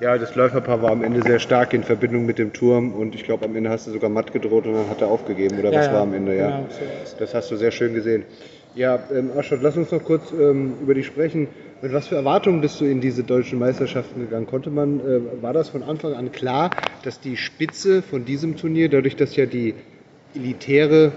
Ja, 0.00 0.16
das 0.16 0.34
Läuferpaar 0.34 0.80
war 0.80 0.92
am 0.92 1.04
Ende 1.04 1.20
sehr 1.20 1.38
stark 1.38 1.74
in 1.74 1.84
Verbindung 1.84 2.24
mit 2.24 2.38
dem 2.38 2.54
Turm 2.54 2.94
und 2.94 3.14
ich 3.14 3.24
glaube, 3.24 3.44
am 3.44 3.54
Ende 3.54 3.68
hast 3.68 3.86
du 3.86 3.90
sogar 3.90 4.08
matt 4.08 4.32
gedroht 4.32 4.66
und 4.66 4.72
dann 4.72 4.88
hat 4.88 5.02
er 5.02 5.08
aufgegeben 5.08 5.58
oder 5.58 5.70
ja, 5.70 5.78
was 5.78 5.92
war 5.92 6.02
am 6.02 6.14
Ende, 6.14 6.34
ja. 6.38 6.46
Genau, 6.46 6.66
so 6.70 6.84
das 7.18 7.34
hast 7.34 7.50
du 7.50 7.56
sehr 7.56 7.70
schön 7.70 7.92
gesehen. 7.92 8.24
Ja, 8.76 9.00
ähm, 9.12 9.32
Aschot, 9.36 9.62
lass 9.62 9.76
uns 9.76 9.90
noch 9.90 10.04
kurz 10.04 10.30
ähm, 10.32 10.74
über 10.80 10.94
dich 10.94 11.06
sprechen. 11.06 11.48
Mit 11.82 11.92
was 11.92 12.06
für 12.06 12.14
Erwartungen 12.14 12.60
bist 12.60 12.80
du 12.80 12.84
in 12.84 13.00
diese 13.00 13.24
deutschen 13.24 13.58
Meisterschaften 13.58 14.20
gegangen? 14.20 14.46
Konnte 14.46 14.70
man, 14.70 15.00
äh, 15.00 15.42
war 15.42 15.52
das 15.52 15.70
von 15.70 15.82
Anfang 15.82 16.14
an 16.14 16.30
klar, 16.30 16.70
dass 17.02 17.18
die 17.18 17.36
Spitze 17.36 18.00
von 18.00 18.24
diesem 18.24 18.56
Turnier, 18.56 18.88
dadurch, 18.88 19.16
dass 19.16 19.34
ja 19.34 19.46
die 19.46 19.74
elitäre, 20.36 21.10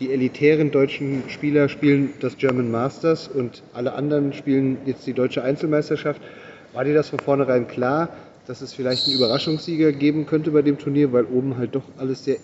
die 0.00 0.12
elitären 0.12 0.70
deutschen 0.70 1.24
Spieler 1.28 1.68
spielen 1.68 2.14
das 2.20 2.38
German 2.38 2.70
Masters 2.70 3.28
und 3.28 3.62
alle 3.74 3.92
anderen 3.92 4.32
spielen 4.32 4.78
jetzt 4.86 5.06
die 5.06 5.12
deutsche 5.12 5.42
Einzelmeisterschaft, 5.42 6.22
war 6.72 6.84
dir 6.84 6.94
das 6.94 7.10
von 7.10 7.18
vornherein 7.18 7.68
klar, 7.68 8.08
dass 8.46 8.62
es 8.62 8.72
vielleicht 8.72 9.06
einen 9.06 9.16
Überraschungssieger 9.16 9.92
geben 9.92 10.24
könnte 10.24 10.52
bei 10.52 10.62
dem 10.62 10.78
Turnier, 10.78 11.12
weil 11.12 11.24
oben 11.24 11.58
halt 11.58 11.74
doch 11.74 11.84
alles 11.98 12.24
sehr 12.24 12.36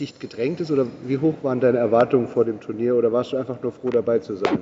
dicht 0.00 0.20
gedrängt 0.20 0.60
ist? 0.60 0.70
Oder 0.70 0.86
wie 1.04 1.18
hoch 1.18 1.34
waren 1.42 1.60
deine 1.60 1.78
Erwartungen 1.78 2.28
vor 2.28 2.44
dem 2.44 2.60
Turnier? 2.60 2.96
Oder 2.96 3.12
warst 3.12 3.32
du 3.32 3.36
einfach 3.36 3.60
nur 3.62 3.72
froh 3.72 3.90
dabei 3.90 4.18
zu 4.18 4.36
sein? 4.36 4.58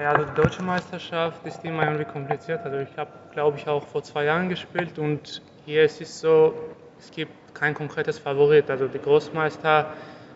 Ja, 0.00 0.12
also 0.12 0.24
die 0.24 0.40
deutsche 0.40 0.62
Meisterschaft 0.62 1.44
ist 1.44 1.64
immer 1.64 1.84
irgendwie 1.84 2.04
kompliziert. 2.04 2.60
Also 2.64 2.78
ich 2.78 2.96
habe, 2.96 3.10
glaube 3.32 3.58
ich, 3.58 3.66
auch 3.66 3.84
vor 3.84 4.02
zwei 4.02 4.24
Jahren 4.24 4.48
gespielt 4.48 4.98
und 4.98 5.42
hier 5.64 5.84
ist 5.84 6.00
es 6.00 6.20
so, 6.20 6.54
es 6.98 7.10
gibt 7.10 7.32
kein 7.54 7.74
konkretes 7.74 8.18
Favorit. 8.18 8.70
Also 8.70 8.86
die 8.86 8.98
Großmeister, 8.98 9.86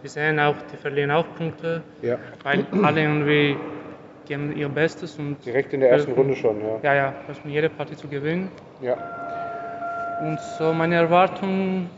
wir 0.03 0.11
sehen 0.11 0.41
auch, 0.41 0.57
die 0.73 0.77
verlieren 0.77 1.13
auch 1.13 1.27
Punkte, 1.37 1.83
ja. 2.03 2.19
weil 2.43 2.67
alle 2.83 3.03
irgendwie 3.03 3.57
geben 4.27 4.57
ihr 4.57 4.69
Bestes 4.69 5.19
und 5.19 5.37
direkt 5.45 5.73
in 5.73 5.81
der 5.81 5.91
ersten 5.91 6.13
Runde 6.13 6.35
schon, 6.35 6.61
ja. 6.61 6.79
Ja, 6.83 6.95
ja, 6.95 7.15
versuchen 7.27 7.51
jede 7.51 7.69
Partie 7.69 7.97
zu 7.97 8.09
gewinnen. 8.09 8.49
Ja. 8.81 8.97
Und 10.23 10.41
so 10.59 10.73
meine 10.73 10.97
Erwartungen 10.97 11.89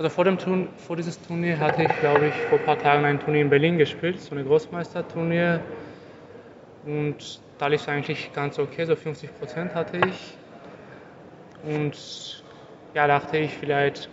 also 0.00 0.08
vor, 0.08 0.24
dem 0.24 0.38
Turn, 0.38 0.66
vor 0.78 0.96
dieses 0.96 1.20
Turnier 1.20 1.58
hatte 1.60 1.82
ich, 1.82 2.00
glaube 2.00 2.28
ich, 2.28 2.34
vor 2.48 2.58
ein 2.58 2.64
paar 2.64 2.78
Tagen 2.78 3.04
ein 3.04 3.20
Turnier 3.20 3.42
in 3.42 3.50
Berlin 3.50 3.76
gespielt, 3.76 4.18
so 4.18 4.34
ein 4.34 4.42
Großmeisterturnier. 4.46 5.60
Und 6.86 7.38
da 7.58 7.66
lief 7.66 7.82
es 7.82 7.88
eigentlich 7.88 8.32
ganz 8.32 8.58
okay, 8.58 8.86
so 8.86 8.96
50 8.96 9.38
Prozent 9.38 9.74
hatte 9.74 9.98
ich. 9.98 10.38
Und 11.64 12.42
ja, 12.94 13.06
dachte 13.06 13.36
ich, 13.36 13.52
vielleicht 13.52 14.08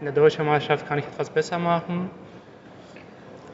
in 0.00 0.06
der 0.06 0.14
deutschen 0.14 0.46
Meisterschaft 0.46 0.88
kann 0.88 1.00
ich 1.00 1.04
etwas 1.04 1.28
besser 1.28 1.58
machen. 1.58 2.08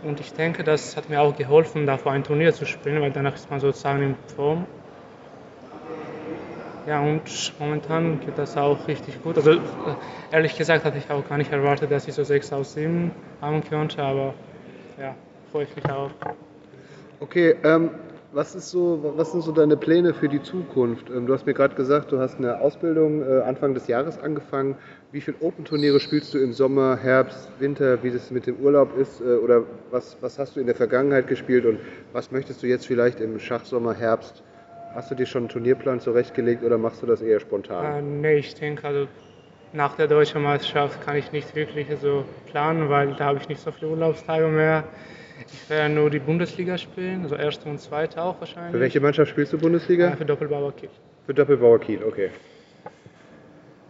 Und 0.04 0.20
ich 0.20 0.32
denke, 0.34 0.62
das 0.62 0.96
hat 0.96 1.08
mir 1.08 1.20
auch 1.20 1.34
geholfen, 1.34 1.84
davor 1.84 2.12
ein 2.12 2.22
Turnier 2.22 2.54
zu 2.54 2.64
spielen, 2.64 3.02
weil 3.02 3.10
danach 3.10 3.34
ist 3.34 3.50
man 3.50 3.58
sozusagen 3.58 4.04
in 4.04 4.16
Form. 4.36 4.66
Ja, 6.86 7.00
und 7.00 7.52
momentan 7.60 8.18
geht 8.20 8.36
das 8.36 8.56
auch 8.56 8.88
richtig 8.88 9.22
gut. 9.22 9.36
Also 9.36 9.60
ehrlich 10.32 10.56
gesagt 10.56 10.84
hatte 10.84 10.98
ich 10.98 11.08
auch 11.10 11.26
gar 11.28 11.38
nicht 11.38 11.52
erwartet, 11.52 11.92
dass 11.92 12.08
ich 12.08 12.14
so 12.14 12.24
6 12.24 12.52
aus 12.52 12.74
7 12.74 13.12
haben 13.40 13.62
könnte, 13.62 14.02
aber 14.02 14.34
ja, 14.98 15.14
freue 15.52 15.64
ich 15.64 15.76
mich 15.76 15.84
auch. 15.88 16.10
Okay, 17.20 17.54
ähm, 17.62 17.90
was, 18.32 18.56
ist 18.56 18.70
so, 18.70 19.12
was 19.16 19.30
sind 19.30 19.42
so 19.42 19.52
deine 19.52 19.76
Pläne 19.76 20.12
für 20.12 20.28
die 20.28 20.42
Zukunft? 20.42 21.08
Ähm, 21.08 21.26
du 21.26 21.34
hast 21.34 21.46
mir 21.46 21.54
gerade 21.54 21.76
gesagt, 21.76 22.10
du 22.10 22.18
hast 22.18 22.38
eine 22.38 22.60
Ausbildung 22.60 23.22
äh, 23.22 23.42
Anfang 23.42 23.74
des 23.74 23.86
Jahres 23.86 24.18
angefangen. 24.18 24.76
Wie 25.12 25.20
viele 25.20 25.36
Open-Turniere 25.40 26.00
spielst 26.00 26.34
du 26.34 26.38
im 26.38 26.52
Sommer, 26.52 26.96
Herbst, 26.96 27.48
Winter, 27.60 28.02
wie 28.02 28.10
das 28.10 28.32
mit 28.32 28.48
dem 28.48 28.56
Urlaub 28.56 28.98
ist? 28.98 29.20
Äh, 29.20 29.36
oder 29.36 29.62
was, 29.92 30.16
was 30.20 30.36
hast 30.40 30.56
du 30.56 30.60
in 30.60 30.66
der 30.66 30.74
Vergangenheit 30.74 31.28
gespielt 31.28 31.64
und 31.64 31.78
was 32.12 32.32
möchtest 32.32 32.60
du 32.64 32.66
jetzt 32.66 32.88
vielleicht 32.88 33.20
im 33.20 33.38
Schachsommer, 33.38 33.94
Herbst? 33.94 34.42
Hast 34.94 35.10
du 35.10 35.14
dir 35.14 35.26
schon 35.26 35.42
einen 35.42 35.48
Turnierplan 35.48 36.00
zurechtgelegt 36.00 36.62
oder 36.62 36.76
machst 36.76 37.02
du 37.02 37.06
das 37.06 37.22
eher 37.22 37.40
spontan? 37.40 37.98
Äh, 37.98 38.02
nee, 38.02 38.34
ich 38.36 38.54
denke, 38.54 38.86
also 38.86 39.08
nach 39.72 39.96
der 39.96 40.06
deutschen 40.06 40.42
Meisterschaft 40.42 41.00
kann 41.02 41.16
ich 41.16 41.32
nicht 41.32 41.54
wirklich 41.54 41.88
so 42.00 42.24
planen, 42.50 42.90
weil 42.90 43.14
da 43.14 43.26
habe 43.26 43.38
ich 43.38 43.48
nicht 43.48 43.60
so 43.60 43.72
viele 43.72 43.90
Urlaubstage 43.90 44.46
mehr. 44.48 44.84
Ich 45.50 45.70
werde 45.70 45.94
nur 45.94 46.10
die 46.10 46.18
Bundesliga 46.18 46.76
spielen, 46.76 47.22
also 47.22 47.36
erste 47.36 47.68
und 47.70 47.80
zweite 47.80 48.20
auch 48.22 48.38
wahrscheinlich. 48.38 48.72
Für 48.72 48.80
welche 48.80 49.00
Mannschaft 49.00 49.30
spielst 49.30 49.52
du 49.54 49.58
Bundesliga? 49.58 50.08
Äh, 50.12 50.16
für 50.16 50.26
Doppelbauer 50.26 50.72
Kiel. 50.72 50.90
Für 51.24 51.32
Doppelbauer 51.32 51.80
Kiel, 51.80 52.02
okay. 52.04 52.30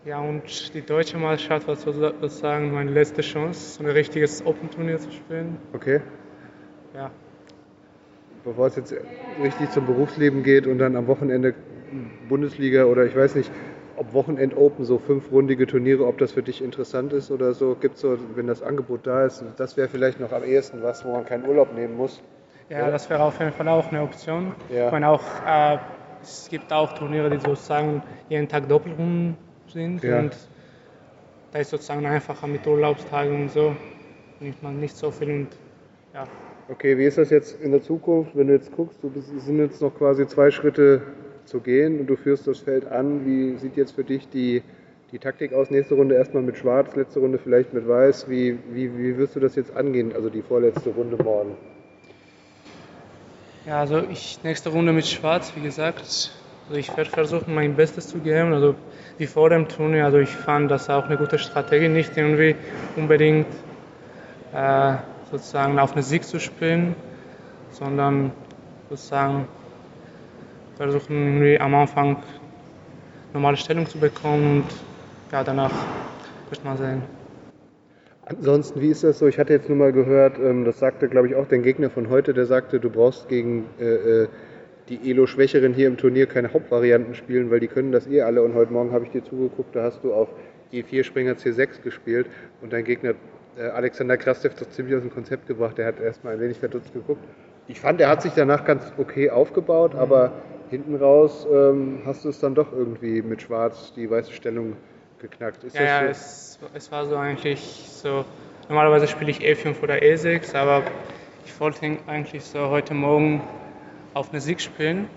Ja, 0.04 0.20
und 0.20 0.74
die 0.74 0.82
deutsche 0.82 1.16
Meisterschaft 1.18 1.66
war 1.66 1.76
sozusagen 1.76 2.72
meine 2.72 2.92
letzte 2.92 3.22
Chance, 3.22 3.76
so 3.78 3.84
ein 3.84 3.90
richtiges 3.90 4.44
Open-Turnier 4.44 4.98
zu 4.98 5.10
spielen. 5.10 5.58
Okay. 5.72 6.00
Ja, 6.94 7.10
Bevor 8.44 8.66
es 8.66 8.76
jetzt 8.76 8.94
richtig 9.40 9.70
zum 9.70 9.86
Berufsleben 9.86 10.42
geht 10.42 10.66
und 10.66 10.78
dann 10.78 10.96
am 10.96 11.06
Wochenende 11.06 11.54
Bundesliga 12.28 12.84
oder 12.86 13.04
ich 13.04 13.14
weiß 13.14 13.34
nicht, 13.36 13.50
ob 13.96 14.12
Wochenend 14.14 14.56
Open, 14.56 14.84
so 14.84 14.98
fünfrundige 14.98 15.66
Turniere, 15.66 16.06
ob 16.06 16.18
das 16.18 16.32
für 16.32 16.42
dich 16.42 16.62
interessant 16.62 17.12
ist 17.12 17.30
oder 17.30 17.52
so, 17.52 17.76
gibt 17.78 17.98
so, 17.98 18.16
wenn 18.34 18.46
das 18.46 18.62
Angebot 18.62 19.06
da 19.06 19.26
ist, 19.26 19.44
das 19.58 19.76
wäre 19.76 19.88
vielleicht 19.88 20.18
noch 20.18 20.32
am 20.32 20.42
ehesten 20.42 20.82
was, 20.82 21.04
wo 21.04 21.12
man 21.12 21.24
keinen 21.24 21.46
Urlaub 21.46 21.74
nehmen 21.74 21.96
muss. 21.96 22.20
ja, 22.68 22.78
Ja. 22.80 22.90
das 22.90 23.08
wäre 23.10 23.22
auf 23.22 23.38
jeden 23.38 23.52
Fall 23.52 23.68
auch 23.68 23.90
eine 23.92 24.02
Option. 24.02 24.52
Ja. 24.74 24.86
Ich 24.86 24.92
meine 24.92 25.08
auch, 25.08 25.22
äh, 25.46 25.78
es 26.22 26.48
gibt 26.50 26.72
auch 26.72 26.92
Turniere, 26.94 27.28
die 27.30 27.38
sozusagen 27.38 28.02
jeden 28.28 28.48
Tag 28.48 28.68
Doppelrunden 28.68 29.36
sind 29.68 30.02
Ja. 30.02 30.20
und 30.20 30.36
da 31.52 31.58
ist 31.58 31.70
sozusagen 31.70 32.06
einfacher 32.06 32.46
mit 32.46 32.66
Urlaubstagen 32.66 33.42
und 33.42 33.50
so. 33.50 33.76
Nimmt 34.40 34.62
man 34.62 34.80
nicht 34.80 34.96
so 34.96 35.10
viel 35.10 35.30
und 35.30 35.48
ja. 36.14 36.24
Okay, 36.68 36.96
wie 36.96 37.04
ist 37.04 37.18
das 37.18 37.30
jetzt 37.30 37.60
in 37.60 37.72
der 37.72 37.82
Zukunft, 37.82 38.36
wenn 38.36 38.46
du 38.46 38.54
jetzt 38.54 38.74
guckst, 38.74 39.02
du 39.02 39.10
bist, 39.10 39.28
sind 39.40 39.58
jetzt 39.58 39.82
noch 39.82 39.94
quasi 39.96 40.26
zwei 40.26 40.50
Schritte 40.50 41.02
zu 41.44 41.60
gehen 41.60 42.00
und 42.00 42.06
du 42.06 42.16
führst 42.16 42.46
das 42.46 42.60
Feld 42.60 42.90
an. 42.90 43.26
Wie 43.26 43.56
sieht 43.58 43.76
jetzt 43.76 43.92
für 43.92 44.04
dich 44.04 44.28
die, 44.28 44.62
die 45.10 45.18
Taktik 45.18 45.52
aus? 45.52 45.70
Nächste 45.70 45.96
Runde 45.96 46.14
erstmal 46.14 46.42
mit 46.42 46.56
Schwarz, 46.56 46.94
letzte 46.94 47.20
Runde 47.20 47.38
vielleicht 47.38 47.74
mit 47.74 47.88
Weiß. 47.88 48.28
Wie, 48.28 48.58
wie, 48.72 48.96
wie 48.96 49.18
wirst 49.18 49.34
du 49.34 49.40
das 49.40 49.56
jetzt 49.56 49.76
angehen, 49.76 50.12
also 50.14 50.30
die 50.30 50.42
vorletzte 50.42 50.90
Runde 50.90 51.22
morgen? 51.22 51.56
Ja, 53.66 53.80
also 53.80 54.02
ich 54.10 54.38
nächste 54.42 54.70
Runde 54.70 54.92
mit 54.92 55.06
Schwarz, 55.06 55.52
wie 55.56 55.62
gesagt. 55.62 56.32
Also 56.68 56.78
ich 56.78 56.96
werde 56.96 57.10
versuchen, 57.10 57.54
mein 57.54 57.74
Bestes 57.74 58.06
zu 58.06 58.18
geben. 58.18 58.52
Also 58.52 58.76
wie 59.18 59.26
vor 59.26 59.50
dem 59.50 59.68
Turnier, 59.68 60.04
also 60.04 60.18
ich 60.18 60.30
fand 60.30 60.70
das 60.70 60.88
auch 60.88 61.06
eine 61.06 61.16
gute 61.16 61.38
Strategie, 61.38 61.88
nicht 61.88 62.16
irgendwie 62.16 62.54
unbedingt 62.96 63.46
äh, 64.54 64.94
sozusagen 65.32 65.78
auf 65.78 65.92
eine 65.94 66.02
Sieg 66.02 66.24
zu 66.24 66.38
spielen, 66.38 66.94
sondern 67.70 68.30
sozusagen 68.90 69.48
versuchen 70.76 71.16
irgendwie 71.16 71.58
am 71.58 71.74
Anfang 71.74 72.18
normale 73.32 73.56
Stellung 73.56 73.86
zu 73.86 73.98
bekommen 73.98 74.58
und 74.58 75.32
ja, 75.32 75.42
danach 75.42 75.72
wird 76.50 76.64
man 76.64 76.76
sehen. 76.76 77.02
Ansonsten, 78.26 78.80
wie 78.80 78.88
ist 78.88 79.02
das 79.02 79.18
so? 79.18 79.26
Ich 79.26 79.38
hatte 79.38 79.54
jetzt 79.54 79.68
nur 79.68 79.78
mal 79.78 79.92
gehört, 79.92 80.38
ähm, 80.38 80.64
das 80.64 80.78
sagte, 80.78 81.08
glaube 81.08 81.28
ich, 81.28 81.34
auch 81.34 81.48
der 81.48 81.58
Gegner 81.58 81.90
von 81.90 82.08
heute, 82.08 82.34
der 82.34 82.46
sagte, 82.46 82.78
du 82.78 82.90
brauchst 82.90 83.28
gegen 83.28 83.64
äh, 83.80 83.84
äh, 83.84 84.28
die 84.88 85.10
Elo-Schwächeren 85.10 85.72
hier 85.72 85.88
im 85.88 85.96
Turnier 85.96 86.26
keine 86.26 86.52
Hauptvarianten 86.52 87.14
spielen, 87.14 87.50
weil 87.50 87.60
die 87.60 87.68
können 87.68 87.90
das 87.90 88.06
eh 88.06 88.20
alle. 88.20 88.42
Und 88.42 88.54
heute 88.54 88.72
Morgen 88.72 88.92
habe 88.92 89.06
ich 89.06 89.10
dir 89.10 89.24
zugeguckt, 89.24 89.74
da 89.74 89.84
hast 89.84 90.04
du 90.04 90.12
auf 90.12 90.28
E4 90.72 91.04
Springer 91.04 91.32
C6 91.32 91.82
gespielt 91.82 92.26
und 92.60 92.72
dein 92.72 92.84
Gegner 92.84 93.14
Alexander 93.60 94.16
Krastev 94.16 94.54
doch 94.54 94.68
ziemlich 94.70 94.96
aus 94.96 95.02
dem 95.02 95.12
Konzept 95.12 95.46
gebracht. 95.46 95.78
Der 95.78 95.86
hat 95.86 96.00
erstmal 96.00 96.34
ein 96.34 96.40
wenig 96.40 96.58
verdutzt 96.58 96.92
geguckt. 96.92 97.22
Ich 97.68 97.80
fand, 97.80 98.00
er 98.00 98.08
hat 98.08 98.22
sich 98.22 98.32
danach 98.34 98.64
ganz 98.64 98.92
okay 98.98 99.30
aufgebaut, 99.30 99.94
aber 99.94 100.32
hinten 100.70 100.96
raus 100.96 101.46
ähm, 101.52 102.02
hast 102.06 102.24
du 102.24 102.30
es 102.30 102.40
dann 102.40 102.54
doch 102.54 102.72
irgendwie 102.72 103.22
mit 103.22 103.42
Schwarz 103.42 103.92
die 103.94 104.10
weiße 104.10 104.32
Stellung 104.32 104.74
geknackt. 105.20 105.62
Ist 105.64 105.76
Ja, 105.76 105.82
ja, 105.82 106.06
das 106.08 106.58
so? 106.58 106.66
es, 106.74 106.84
es 106.84 106.92
war 106.92 107.06
so 107.06 107.16
eigentlich 107.16 107.60
so. 107.60 108.24
Normalerweise 108.68 109.06
spiele 109.06 109.30
ich 109.30 109.40
E5 109.40 109.82
oder 109.82 109.94
E6, 109.96 110.54
aber 110.54 110.82
ich 111.44 111.60
wollte 111.60 111.98
eigentlich 112.06 112.44
so 112.44 112.68
heute 112.70 112.94
Morgen 112.94 113.42
auf 114.14 114.30
eine 114.30 114.40
Sieg 114.40 114.60
spielen. 114.60 115.08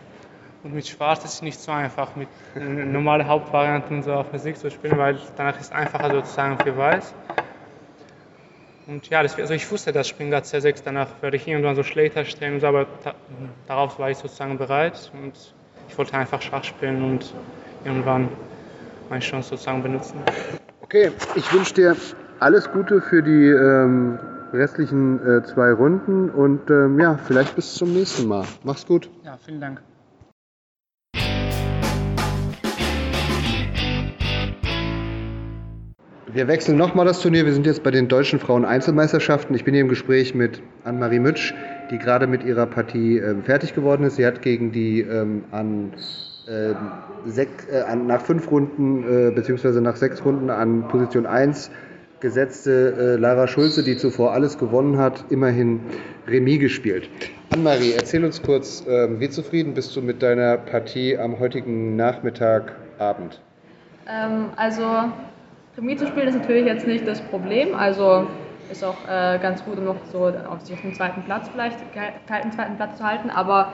Und 0.63 0.73
mit 0.73 0.87
Schwarz 0.87 1.23
ist 1.23 1.35
es 1.35 1.41
nicht 1.41 1.59
so 1.59 1.71
einfach, 1.71 2.15
mit 2.15 2.27
äh, 2.55 2.59
normalen 2.59 3.27
Hauptvarianten 3.27 4.01
so 4.03 4.13
auf 4.13 4.29
eine 4.29 4.39
Sieg 4.39 4.57
zu 4.57 4.71
spielen, 4.71 4.97
weil 4.97 5.19
danach 5.35 5.55
ist 5.59 5.67
es 5.67 5.71
einfacher 5.71 6.11
sozusagen 6.11 6.57
für 6.57 6.75
Weiß. 6.75 7.13
Und 8.87 9.09
ja, 9.09 9.23
das, 9.23 9.37
also 9.39 9.53
ich 9.53 9.69
wusste, 9.71 9.91
dass 9.91 10.07
Springer 10.07 10.39
C6 10.39 10.81
danach 10.83 11.07
werde 11.21 11.37
ich 11.37 11.47
irgendwann 11.47 11.75
so 11.75 11.83
schlechter 11.83 12.23
so, 12.25 12.67
aber 12.67 12.85
da, 13.03 13.15
darauf 13.67 13.97
war 13.97 14.11
ich 14.11 14.17
sozusagen 14.17 14.57
bereit 14.57 15.11
und 15.13 15.33
ich 15.87 15.97
wollte 15.97 16.15
einfach 16.17 16.41
Schach 16.41 16.63
spielen 16.63 17.03
und 17.03 17.33
irgendwann 17.83 18.29
meine 19.09 19.21
Chance 19.21 19.49
sozusagen 19.49 19.81
benutzen. 19.81 20.19
Okay, 20.81 21.11
ich 21.35 21.51
wünsche 21.51 21.73
dir 21.73 21.95
alles 22.39 22.71
Gute 22.71 23.01
für 23.01 23.23
die 23.23 23.49
ähm, 23.49 24.19
restlichen 24.53 25.19
äh, 25.25 25.43
zwei 25.43 25.71
Runden 25.71 26.29
und 26.29 26.69
ähm, 26.69 26.99
ja, 26.99 27.17
vielleicht 27.17 27.55
bis 27.55 27.73
zum 27.73 27.93
nächsten 27.93 28.27
Mal. 28.27 28.45
Mach's 28.63 28.85
gut. 28.85 29.09
Ja, 29.23 29.37
vielen 29.37 29.61
Dank. 29.61 29.81
Wir 36.35 36.49
wechseln 36.49 36.77
nochmal 36.77 37.05
das 37.05 37.21
Turnier. 37.21 37.45
Wir 37.45 37.53
sind 37.53 37.65
jetzt 37.65 37.81
bei 37.81 37.91
den 37.91 38.09
deutschen 38.09 38.39
Frauen-Einzelmeisterschaften. 38.39 39.55
Ich 39.55 39.63
bin 39.63 39.73
hier 39.73 39.79
im 39.79 39.87
Gespräch 39.87 40.35
mit 40.35 40.61
Annemarie 40.83 41.19
Mütsch, 41.19 41.53
die 41.91 41.97
gerade 41.97 42.27
mit 42.27 42.43
ihrer 42.43 42.65
Partie 42.65 43.19
ähm, 43.19 43.41
fertig 43.41 43.73
geworden 43.73 44.03
ist. 44.03 44.17
Sie 44.17 44.25
hat 44.25 44.41
gegen 44.41 44.73
die 44.73 44.99
ähm, 44.99 45.45
an, 45.51 45.93
ähm, 46.49 46.75
sek, 47.25 47.47
äh, 47.71 47.83
an, 47.83 48.07
nach 48.07 48.19
fünf 48.19 48.51
Runden 48.51 49.03
äh, 49.03 49.31
beziehungsweise 49.31 49.79
nach 49.79 49.95
sechs 49.95 50.25
Runden 50.25 50.49
an 50.49 50.89
Position 50.89 51.25
1 51.25 51.71
gesetzte 52.19 53.15
äh, 53.15 53.15
Lara 53.15 53.47
Schulze, 53.47 53.81
die 53.85 53.95
zuvor 53.95 54.33
alles 54.33 54.57
gewonnen 54.57 54.97
hat, 54.97 55.23
immerhin 55.29 55.79
Remis 56.27 56.59
gespielt. 56.59 57.07
Annemarie, 57.53 57.93
erzähl 57.95 58.25
uns 58.25 58.41
kurz, 58.41 58.83
ähm, 58.89 59.21
wie 59.21 59.29
zufrieden 59.29 59.73
bist 59.73 59.95
du 59.95 60.01
mit 60.01 60.21
deiner 60.21 60.57
Partie 60.57 61.17
am 61.17 61.39
heutigen 61.39 61.95
Nachmittag, 61.95 62.75
Abend? 62.99 63.39
Ähm, 64.05 64.47
also 64.57 64.83
Remis 65.77 65.99
zu 65.99 66.07
spielen 66.07 66.27
ist 66.27 66.35
natürlich 66.35 66.65
jetzt 66.65 66.87
nicht 66.87 67.05
das 67.05 67.21
Problem. 67.21 67.75
Also 67.75 68.27
ist 68.71 68.83
auch 68.83 68.95
äh, 69.07 69.37
ganz 69.39 69.63
gut, 69.65 69.77
um 69.77 69.85
noch 69.85 69.97
so 70.11 70.31
auf 70.49 70.61
sich 70.61 70.79
den 70.81 70.93
zweiten 70.93 71.23
Platz 71.23 71.49
vielleicht 71.49 71.77
gehalten, 71.93 72.51
zweiten 72.51 72.77
Platz 72.77 72.97
zu 72.97 73.03
halten. 73.03 73.29
Aber 73.29 73.73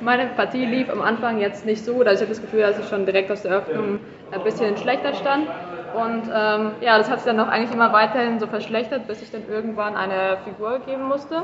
meine 0.00 0.26
Partie 0.28 0.64
lief 0.64 0.88
am 0.88 1.02
Anfang 1.02 1.38
jetzt 1.38 1.66
nicht 1.66 1.84
so 1.84 1.94
gut. 1.94 2.06
Also 2.06 2.24
ich 2.24 2.28
habe 2.28 2.34
das 2.34 2.40
Gefühl, 2.40 2.60
dass 2.60 2.78
ich 2.78 2.88
schon 2.88 3.04
direkt 3.04 3.30
aus 3.30 3.42
der 3.42 3.52
Eröffnung 3.52 4.00
ein 4.32 4.42
bisschen 4.42 4.76
schlechter 4.78 5.14
stand. 5.14 5.46
Und 5.92 6.22
ähm, 6.32 6.72
ja, 6.80 6.96
das 6.96 7.10
hat 7.10 7.20
sich 7.20 7.26
dann 7.26 7.40
auch 7.40 7.48
eigentlich 7.48 7.72
immer 7.72 7.92
weiterhin 7.92 8.40
so 8.40 8.46
verschlechtert, 8.46 9.06
bis 9.06 9.20
ich 9.20 9.30
dann 9.30 9.42
irgendwann 9.48 9.96
eine 9.96 10.38
Figur 10.44 10.78
geben 10.86 11.02
musste, 11.02 11.42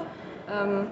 ähm, 0.51 0.87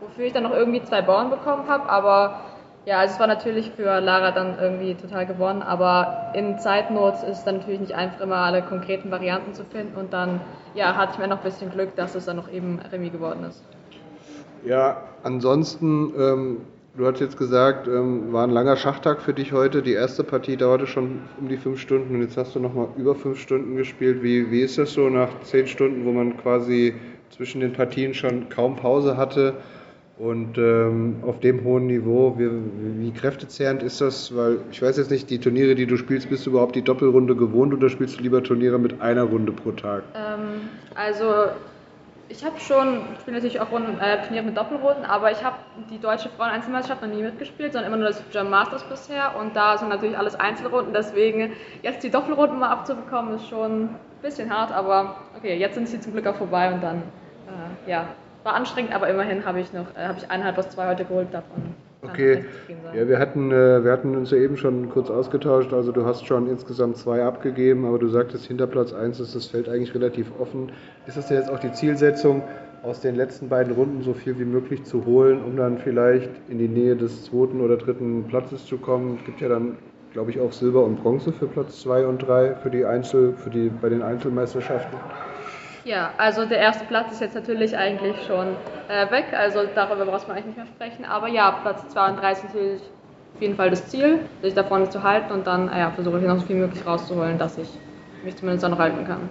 wofür 0.00 0.26
ich 0.26 0.32
dann 0.32 0.44
noch 0.44 0.52
irgendwie 0.54 0.82
zwei 0.82 1.02
Bauern 1.02 1.30
bekommen 1.30 1.68
habe. 1.68 1.88
Aber 1.88 2.40
ja, 2.86 3.00
also 3.00 3.14
es 3.14 3.20
war 3.20 3.26
natürlich 3.26 3.70
für 3.72 4.00
Lara 4.00 4.30
dann 4.30 4.58
irgendwie 4.58 4.94
total 4.94 5.26
gewonnen, 5.26 5.62
aber 5.62 6.32
in 6.34 6.58
Zeitnot 6.58 7.14
ist 7.14 7.38
es 7.38 7.44
dann 7.44 7.58
natürlich 7.58 7.80
nicht 7.80 7.94
einfach 7.94 8.20
immer 8.20 8.36
alle 8.36 8.62
konkreten 8.62 9.10
Varianten 9.10 9.52
zu 9.52 9.64
finden 9.64 9.96
und 9.98 10.12
dann 10.12 10.40
ja, 10.74 10.96
hatte 10.96 11.12
ich 11.12 11.18
mir 11.18 11.28
noch 11.28 11.38
ein 11.38 11.42
bisschen 11.42 11.70
Glück, 11.70 11.94
dass 11.96 12.14
es 12.14 12.24
dann 12.24 12.36
noch 12.36 12.50
eben 12.50 12.78
Remis 12.90 13.12
geworden 13.12 13.44
ist. 13.44 13.62
Ja, 14.64 15.02
ansonsten, 15.22 16.12
ähm, 16.18 16.60
du 16.96 17.06
hast 17.06 17.20
jetzt 17.20 17.36
gesagt, 17.36 17.86
ähm, 17.88 18.32
war 18.32 18.44
ein 18.44 18.50
langer 18.50 18.76
Schachtag 18.76 19.20
für 19.20 19.34
dich 19.34 19.52
heute. 19.52 19.82
Die 19.82 19.92
erste 19.92 20.24
Partie 20.24 20.56
dauerte 20.56 20.86
schon 20.86 21.22
um 21.38 21.48
die 21.48 21.56
fünf 21.56 21.80
Stunden 21.80 22.14
und 22.14 22.22
jetzt 22.22 22.36
hast 22.36 22.54
du 22.54 22.60
nochmal 22.60 22.88
über 22.96 23.14
fünf 23.14 23.38
Stunden 23.38 23.76
gespielt. 23.76 24.22
Wie, 24.22 24.50
wie 24.50 24.62
ist 24.62 24.78
das 24.78 24.92
so 24.92 25.08
nach 25.08 25.28
zehn 25.42 25.66
Stunden, 25.66 26.04
wo 26.04 26.12
man 26.12 26.36
quasi 26.38 26.94
zwischen 27.30 27.60
den 27.60 27.72
Partien 27.72 28.14
schon 28.14 28.48
kaum 28.48 28.76
Pause 28.76 29.16
hatte? 29.16 29.54
Und 30.18 30.58
ähm, 30.58 31.22
auf 31.22 31.38
dem 31.38 31.62
hohen 31.62 31.86
Niveau, 31.86 32.34
wie, 32.38 32.50
wie 33.00 33.12
kräftezehrend 33.12 33.84
ist 33.84 34.00
das? 34.00 34.34
Weil 34.34 34.58
ich 34.72 34.82
weiß 34.82 34.96
jetzt 34.96 35.12
nicht, 35.12 35.30
die 35.30 35.38
Turniere, 35.38 35.76
die 35.76 35.86
du 35.86 35.96
spielst, 35.96 36.28
bist 36.28 36.44
du 36.44 36.50
überhaupt 36.50 36.74
die 36.74 36.82
Doppelrunde 36.82 37.36
gewohnt 37.36 37.72
oder 37.72 37.88
spielst 37.88 38.18
du 38.18 38.22
lieber 38.24 38.42
Turniere 38.42 38.80
mit 38.80 39.00
einer 39.00 39.22
Runde 39.22 39.52
pro 39.52 39.70
Tag? 39.70 40.02
Ähm, 40.16 40.68
also 40.96 41.52
ich 42.28 42.44
habe 42.44 42.58
schon, 42.58 43.00
ich 43.14 43.20
spiele 43.20 43.36
natürlich 43.36 43.60
auch 43.60 43.70
Runden, 43.70 43.98
äh, 44.00 44.20
Turniere 44.24 44.44
mit 44.44 44.56
Doppelrunden, 44.56 45.04
aber 45.04 45.30
ich 45.30 45.42
habe 45.44 45.56
die 45.88 46.00
deutsche 46.00 46.28
Frauen-Einzelmeisterschaft 46.30 47.00
noch 47.02 47.14
nie 47.14 47.22
mitgespielt, 47.22 47.72
sondern 47.72 47.92
immer 47.92 48.02
nur 48.02 48.08
das 48.08 48.22
German 48.32 48.50
Masters 48.50 48.84
bisher 48.84 49.34
und 49.38 49.54
da 49.54 49.78
sind 49.78 49.88
natürlich 49.88 50.18
alles 50.18 50.34
Einzelrunden, 50.34 50.92
deswegen 50.92 51.52
jetzt 51.82 52.02
die 52.02 52.10
Doppelrunden 52.10 52.58
mal 52.58 52.70
abzubekommen 52.70 53.36
ist 53.36 53.48
schon 53.48 53.84
ein 53.84 53.96
bisschen 54.20 54.50
hart, 54.50 54.72
aber 54.72 55.16
okay, 55.36 55.56
jetzt 55.56 55.76
sind 55.76 55.88
sie 55.88 56.00
zum 56.00 56.12
Glück 56.12 56.26
auch 56.26 56.36
vorbei 56.36 56.72
und 56.72 56.82
dann, 56.82 56.96
äh, 56.96 57.90
ja, 57.90 58.08
war 58.48 58.54
anstrengend, 58.54 58.94
aber 58.94 59.08
immerhin 59.08 59.44
habe 59.44 59.60
ich 59.60 59.72
noch, 59.72 59.86
äh, 59.94 60.06
habe 60.06 60.18
ich 60.18 60.30
eineinhalb 60.30 60.58
aus 60.58 60.70
zwei 60.70 60.88
heute 60.88 61.04
geholt, 61.04 61.28
davon 61.32 61.74
Okay, 62.00 62.44
ja, 62.94 63.08
wir 63.08 63.18
hatten, 63.18 63.50
äh, 63.50 63.82
wir 63.84 63.90
hatten 63.90 64.16
uns 64.16 64.30
ja 64.30 64.38
eben 64.38 64.56
schon 64.56 64.88
kurz 64.88 65.10
ausgetauscht. 65.10 65.72
Also 65.72 65.90
du 65.90 66.06
hast 66.06 66.24
schon 66.26 66.48
insgesamt 66.48 66.96
zwei 66.96 67.24
abgegeben, 67.24 67.84
aber 67.84 67.98
du 67.98 68.06
sagtest, 68.06 68.46
hinter 68.46 68.68
Platz 68.68 68.92
1 68.92 69.18
ist 69.18 69.34
das 69.34 69.46
Feld 69.46 69.68
eigentlich 69.68 69.94
relativ 69.94 70.28
offen. 70.38 70.70
Ist 71.08 71.16
das 71.16 71.28
jetzt 71.28 71.50
auch 71.50 71.58
die 71.58 71.72
Zielsetzung, 71.72 72.42
aus 72.84 73.00
den 73.00 73.16
letzten 73.16 73.48
beiden 73.48 73.74
Runden 73.74 74.02
so 74.02 74.14
viel 74.14 74.38
wie 74.38 74.44
möglich 74.44 74.84
zu 74.84 75.04
holen, 75.04 75.42
um 75.42 75.56
dann 75.56 75.78
vielleicht 75.78 76.30
in 76.48 76.58
die 76.58 76.68
Nähe 76.68 76.94
des 76.94 77.24
zweiten 77.24 77.60
oder 77.60 77.76
dritten 77.76 78.24
Platzes 78.28 78.64
zu 78.64 78.78
kommen? 78.78 79.16
Es 79.18 79.26
gibt 79.26 79.40
ja 79.40 79.48
dann, 79.48 79.76
glaube 80.12 80.30
ich, 80.30 80.38
auch 80.38 80.52
Silber 80.52 80.84
und 80.84 81.02
Bronze 81.02 81.32
für 81.32 81.48
Platz 81.48 81.80
2 81.80 82.06
und 82.06 82.18
3 82.18 82.54
für 82.62 82.70
die 82.70 82.84
Einzel, 82.84 83.34
für 83.36 83.50
die, 83.50 83.70
bei 83.70 83.88
den 83.88 84.02
Einzelmeisterschaften. 84.02 84.96
Ja, 85.88 86.10
also 86.18 86.44
der 86.44 86.58
erste 86.58 86.84
Platz 86.84 87.12
ist 87.12 87.22
jetzt 87.22 87.34
natürlich 87.34 87.74
eigentlich 87.74 88.14
schon 88.26 88.48
äh, 88.90 89.10
weg, 89.10 89.24
also 89.32 89.60
darüber 89.74 90.04
braucht 90.04 90.28
man 90.28 90.36
eigentlich 90.36 90.54
nicht 90.54 90.58
mehr 90.58 90.66
sprechen. 90.66 91.06
Aber 91.06 91.28
ja, 91.28 91.50
Platz 91.62 91.88
2 91.88 92.10
und 92.10 92.20
3 92.20 92.32
ist 92.32 92.44
natürlich 92.44 92.82
auf 93.34 93.40
jeden 93.40 93.54
Fall 93.54 93.70
das 93.70 93.88
Ziel, 93.88 94.18
sich 94.42 94.52
da 94.52 94.64
vorne 94.64 94.90
zu 94.90 95.02
halten 95.02 95.32
und 95.32 95.46
dann 95.46 95.68
ja, 95.68 95.90
versuche 95.90 96.18
ich 96.18 96.26
noch 96.26 96.40
so 96.40 96.46
viel 96.46 96.56
möglich 96.56 96.84
rauszuholen, 96.84 97.38
dass 97.38 97.56
ich 97.56 97.70
mich 98.22 98.36
zumindest 98.36 98.66
auch 98.66 98.68
noch 98.68 98.78
halten 98.78 99.06
kann. 99.06 99.30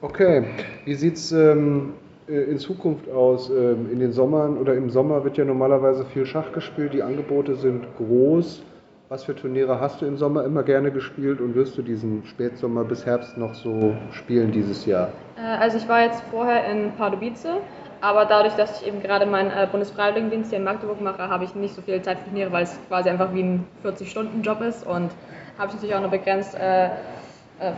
Okay, 0.00 0.42
wie 0.84 0.94
sieht 0.94 1.14
es 1.14 1.30
ähm, 1.30 1.92
äh, 2.28 2.32
in 2.32 2.58
Zukunft 2.58 3.08
aus? 3.08 3.48
Ähm, 3.48 3.90
in 3.92 4.00
den 4.00 4.10
Sommern 4.10 4.58
oder 4.58 4.74
im 4.74 4.90
Sommer 4.90 5.22
wird 5.22 5.36
ja 5.36 5.44
normalerweise 5.44 6.04
viel 6.04 6.26
Schach 6.26 6.50
gespielt, 6.52 6.94
die 6.94 7.02
Angebote 7.04 7.54
sind 7.54 7.86
groß. 7.96 8.64
Was 9.10 9.24
für 9.24 9.34
Turniere 9.34 9.80
hast 9.80 10.02
du 10.02 10.06
im 10.06 10.18
Sommer 10.18 10.44
immer 10.44 10.62
gerne 10.62 10.90
gespielt 10.90 11.40
und 11.40 11.54
wirst 11.54 11.78
du 11.78 11.82
diesen 11.82 12.26
Spätsommer 12.26 12.84
bis 12.84 13.06
Herbst 13.06 13.38
noch 13.38 13.54
so 13.54 13.96
spielen 14.12 14.52
dieses 14.52 14.84
Jahr? 14.84 15.08
Äh, 15.38 15.40
also 15.40 15.78
ich 15.78 15.88
war 15.88 16.02
jetzt 16.02 16.22
vorher 16.30 16.66
in 16.70 16.92
Pardubice, 16.92 17.56
aber 18.02 18.26
dadurch, 18.26 18.52
dass 18.56 18.82
ich 18.82 18.86
eben 18.86 19.00
gerade 19.00 19.24
meinen 19.24 19.50
äh, 19.50 19.66
Bundesfreiwilligendienst 19.72 20.50
hier 20.50 20.58
in 20.58 20.64
Magdeburg 20.64 21.00
mache, 21.00 21.26
habe 21.26 21.44
ich 21.44 21.54
nicht 21.54 21.74
so 21.74 21.80
viel 21.80 22.02
Zeit 22.02 22.18
für 22.18 22.26
Turniere, 22.26 22.52
weil 22.52 22.64
es 22.64 22.78
quasi 22.88 23.08
einfach 23.08 23.32
wie 23.32 23.44
ein 23.44 23.66
40-Stunden-Job 23.82 24.60
ist 24.60 24.86
und 24.86 25.10
habe 25.56 25.68
ich 25.68 25.74
natürlich 25.74 25.94
auch 25.94 26.00
nur 26.02 26.10
begrenzt 26.10 26.54
äh, 26.54 26.88
äh, 26.88 26.90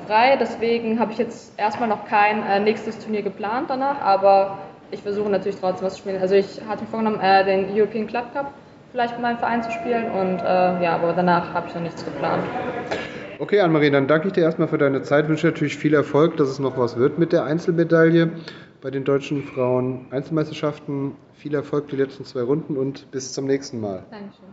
frei. 0.09 0.37
Deswegen 0.37 0.99
habe 0.99 1.13
ich 1.13 1.19
jetzt 1.19 1.57
erstmal 1.57 1.89
noch 1.89 2.07
kein 2.07 2.45
äh, 2.45 2.59
nächstes 2.59 2.99
Turnier 2.99 3.23
geplant 3.23 3.71
danach, 3.71 4.01
aber 4.01 4.59
ich 4.91 5.01
versuche 5.01 5.31
natürlich 5.31 5.61
trotzdem 5.61 5.87
was 5.87 5.95
zu 5.95 6.01
spielen. 6.01 6.21
Also 6.21 6.35
ich 6.35 6.61
hatte 6.69 6.83
mir 6.83 6.91
vorgenommen, 6.91 7.21
äh, 7.21 7.45
den 7.45 7.67
European 7.73 8.09
Club 8.09 8.35
Cup 8.35 8.53
vielleicht 8.93 9.15
mit 9.15 9.23
meinem 9.23 9.39
Verein 9.39 9.63
zu 9.63 9.71
spielen. 9.71 10.11
Und 10.11 10.41
äh, 10.41 10.83
ja, 10.83 10.95
aber 10.95 11.13
danach 11.13 11.55
habe 11.55 11.69
ich 11.69 11.75
noch 11.75 11.83
nichts 11.83 12.05
geplant. 12.05 12.43
Okay, 13.39 13.61
Annemarie, 13.61 13.91
dann 13.91 14.07
danke 14.07 14.29
ich 14.29 14.35
dir 14.35 14.43
erstmal 14.43 14.69
für 14.69 14.79
deine 14.79 15.03
Zeit. 15.03 15.25
Ich 15.25 15.31
wünsche 15.31 15.47
natürlich 15.47 15.77
viel 15.77 15.95
Erfolg, 15.95 16.37
dass 16.37 16.49
es 16.49 16.59
noch 16.59 16.77
was 16.77 16.97
wird 16.97 17.19
mit 17.19 17.33
der 17.33 17.45
Einzelmedaille 17.45 18.33
bei 18.83 18.91
den 18.91 19.05
deutschen 19.05 19.45
Frauen 19.45 20.07
Einzelmeisterschaften. 20.11 21.13
Viel 21.35 21.55
Erfolg 21.55 21.89
die 21.89 21.97
letzten 21.97 22.25
zwei 22.25 22.43
Runden 22.43 22.77
und 22.77 23.11
bis 23.11 23.33
zum 23.33 23.47
nächsten 23.47 23.81
Mal. 23.81 24.03
Dankeschön. 24.11 24.45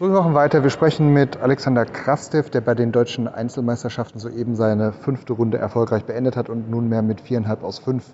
So, 0.00 0.06
wir 0.06 0.14
machen 0.14 0.34
weiter. 0.34 0.64
Wir 0.64 0.70
sprechen 0.70 1.12
mit 1.12 1.36
Alexander 1.36 1.84
Krastev, 1.84 2.50
der 2.50 2.60
bei 2.60 2.74
den 2.74 2.90
deutschen 2.90 3.28
Einzelmeisterschaften 3.28 4.18
soeben 4.18 4.56
seine 4.56 4.92
fünfte 4.92 5.34
Runde 5.34 5.58
erfolgreich 5.58 6.04
beendet 6.04 6.36
hat 6.36 6.48
und 6.48 6.68
nunmehr 6.68 7.02
mit 7.02 7.20
viereinhalb 7.20 7.62
aus 7.62 7.78
fünf 7.78 8.12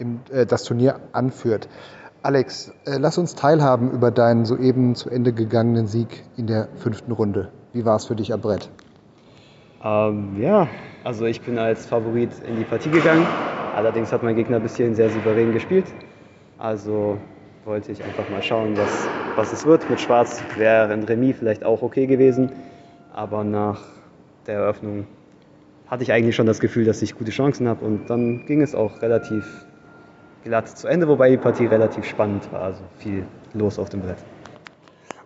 im, 0.00 0.20
äh, 0.30 0.46
das 0.46 0.64
Turnier 0.64 1.00
anführt. 1.12 1.68
Alex, 2.22 2.72
äh, 2.84 2.98
lass 2.98 3.16
uns 3.16 3.34
teilhaben 3.34 3.90
über 3.92 4.10
deinen 4.10 4.44
soeben 4.44 4.94
zu 4.94 5.08
Ende 5.08 5.32
gegangenen 5.32 5.86
Sieg 5.86 6.24
in 6.36 6.46
der 6.46 6.68
fünften 6.76 7.12
Runde. 7.12 7.50
Wie 7.72 7.84
war 7.84 7.96
es 7.96 8.06
für 8.06 8.16
dich 8.16 8.32
am 8.32 8.40
Brett? 8.40 8.68
Ähm, 9.82 10.36
ja, 10.38 10.68
also 11.04 11.24
ich 11.24 11.40
bin 11.40 11.58
als 11.58 11.86
Favorit 11.86 12.30
in 12.46 12.56
die 12.56 12.64
Partie 12.64 12.90
gegangen. 12.90 13.26
Allerdings 13.74 14.12
hat 14.12 14.22
mein 14.22 14.36
Gegner 14.36 14.60
bis 14.60 14.76
hierhin 14.76 14.94
sehr 14.94 15.08
souverän 15.08 15.52
gespielt. 15.52 15.86
Also 16.58 17.16
wollte 17.64 17.92
ich 17.92 18.02
einfach 18.04 18.28
mal 18.28 18.42
schauen, 18.42 18.76
was, 18.76 19.06
was 19.36 19.52
es 19.52 19.64
wird. 19.64 19.88
Mit 19.88 20.00
Schwarz 20.00 20.42
wäre 20.56 20.92
ein 20.92 21.04
Remis 21.04 21.36
vielleicht 21.38 21.64
auch 21.64 21.80
okay 21.80 22.06
gewesen. 22.06 22.50
Aber 23.14 23.44
nach 23.44 23.80
der 24.46 24.56
Eröffnung 24.56 25.06
hatte 25.86 26.02
ich 26.02 26.12
eigentlich 26.12 26.36
schon 26.36 26.46
das 26.46 26.60
Gefühl, 26.60 26.84
dass 26.84 27.00
ich 27.00 27.16
gute 27.16 27.30
Chancen 27.30 27.66
habe. 27.66 27.84
Und 27.84 28.10
dann 28.10 28.44
ging 28.44 28.60
es 28.60 28.74
auch 28.74 29.00
relativ 29.00 29.64
glatt 30.44 30.68
zu 30.68 30.88
Ende, 30.88 31.08
wobei 31.08 31.30
die 31.30 31.36
Partie 31.36 31.66
relativ 31.66 32.04
spannend 32.04 32.52
war, 32.52 32.62
also 32.62 32.82
viel 32.98 33.26
los 33.52 33.78
auf 33.78 33.88
dem 33.88 34.00
Brett. 34.00 34.18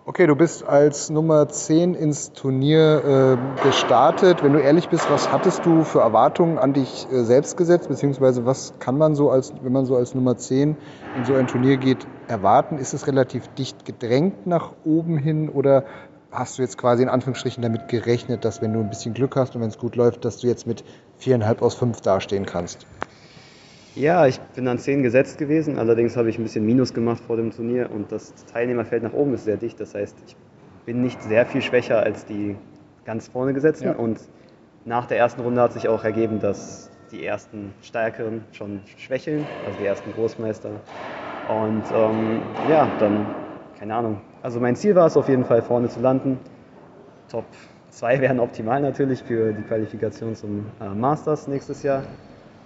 Okay, 0.07 0.27
du 0.27 0.37
bist 0.37 0.69
als 0.69 1.09
Nummer 1.09 1.49
10 1.49 1.95
ins 1.95 2.33
Turnier 2.33 3.39
äh, 3.39 3.65
gestartet. 3.67 4.43
Wenn 4.43 4.53
du 4.53 4.59
ehrlich 4.59 4.91
bist, 4.91 5.11
was 5.11 5.33
hattest 5.33 5.65
du 5.65 5.83
für 5.83 6.01
Erwartungen 6.01 6.59
an 6.59 6.75
dich 6.75 7.07
äh, 7.11 7.25
selbst 7.25 7.57
gesetzt, 7.57 7.89
beziehungsweise 7.89 8.45
was 8.45 8.75
kann 8.79 8.99
man 8.99 9.15
so 9.15 9.31
als, 9.31 9.55
wenn 9.63 9.73
man 9.73 9.87
so 9.87 9.97
als 9.97 10.15
Nummer 10.15 10.37
10 10.37 10.77
in 11.17 11.25
so 11.25 11.35
ein 11.35 11.47
Turnier 11.47 11.79
geht, 11.79 12.07
erwarten? 12.29 12.77
Ist 12.77 12.93
es 12.93 13.07
relativ 13.07 13.49
dicht 13.55 13.87
gedrängt 13.87 14.47
nach 14.47 14.73
oben 14.85 15.17
hin 15.17 15.49
oder 15.49 15.85
hast 16.31 16.59
du 16.59 16.63
jetzt 16.63 16.77
quasi 16.77 17.03
in 17.03 17.09
Anführungsstrichen 17.09 17.63
damit 17.63 17.89
gerechnet, 17.89 18.45
dass 18.45 18.61
wenn 18.61 18.75
du 18.75 18.81
ein 18.81 18.91
bisschen 18.91 19.15
Glück 19.15 19.37
hast 19.37 19.55
und 19.55 19.63
wenn 19.63 19.71
es 19.71 19.79
gut 19.79 19.97
läuft, 19.97 20.27
dass 20.27 20.37
du 20.37 20.49
jetzt 20.49 20.67
mit 20.67 20.85
viereinhalb 21.17 21.63
aus 21.63 21.77
fünf 21.77 22.03
dastehen 22.03 22.45
kannst? 22.45 22.87
Ja, 23.97 24.27
ich 24.27 24.41
bin 24.57 24.67
an 24.67 24.79
10 24.79 25.05
gesetzt 25.05 25.39
gewesen, 25.39 25.79
allerdings 25.79 26.17
habe 26.17 26.29
ich 26.29 26.37
ein 26.37 26.43
bisschen 26.43 26.67
Minus 26.67 26.95
gemacht 26.95 27.23
vor 27.25 27.37
dem 27.37 27.53
Turnier 27.53 27.91
und 27.93 28.11
das 28.11 28.35
Teilnehmerfeld 28.47 29.05
nach 29.05 29.13
oben 29.13 29.35
ist 29.35 29.45
sehr 29.45 29.57
dicht. 29.57 29.79
Das 29.79 29.95
heißt, 29.95 30.17
ich 30.27 30.37
bin 30.85 31.01
nicht 31.01 31.23
sehr 31.23 31.47
viel 31.47 31.63
schwächer 31.63 32.01
als 32.01 32.27
die 32.27 32.57
ganz 33.05 33.29
vorne 33.29 33.55
gesetzten 33.55 33.87
ja. 33.87 33.93
und 33.93 34.19
nach 34.85 35.07
der 35.07 35.19
ersten 35.19 35.43
Runde 35.43 35.61
hat 35.61 35.73
sich 35.73 35.87
auch 35.87 36.03
ergeben, 36.03 36.41
dass 36.41 36.91
die 37.13 37.25
ersten 37.25 37.73
Stärkeren 37.83 38.43
schon 38.51 38.81
schwächeln, 38.97 39.47
also 39.65 39.79
die 39.79 39.87
ersten 39.87 40.13
Großmeister. 40.13 40.71
Und 41.49 41.83
ähm, 41.95 42.41
ja, 42.69 42.89
dann, 42.99 43.25
keine 43.79 43.95
Ahnung. 43.95 44.21
Also 44.43 44.59
mein 44.59 44.75
Ziel 44.75 44.97
war 44.97 45.07
es 45.07 45.17
auf 45.17 45.29
jeden 45.29 45.45
Fall 45.45 45.63
vorne 45.63 45.89
zu 45.89 46.01
landen. 46.01 46.39
Top 47.31 47.45
2 47.91 48.21
wären 48.21 48.41
optimal 48.41 48.81
natürlich 48.81 49.23
für 49.23 49.53
die 49.53 49.63
Qualifikation 49.63 50.35
zum 50.35 50.67
äh, 50.81 50.89
Masters 50.89 51.47
nächstes 51.47 51.85
Jahr. 51.85 52.03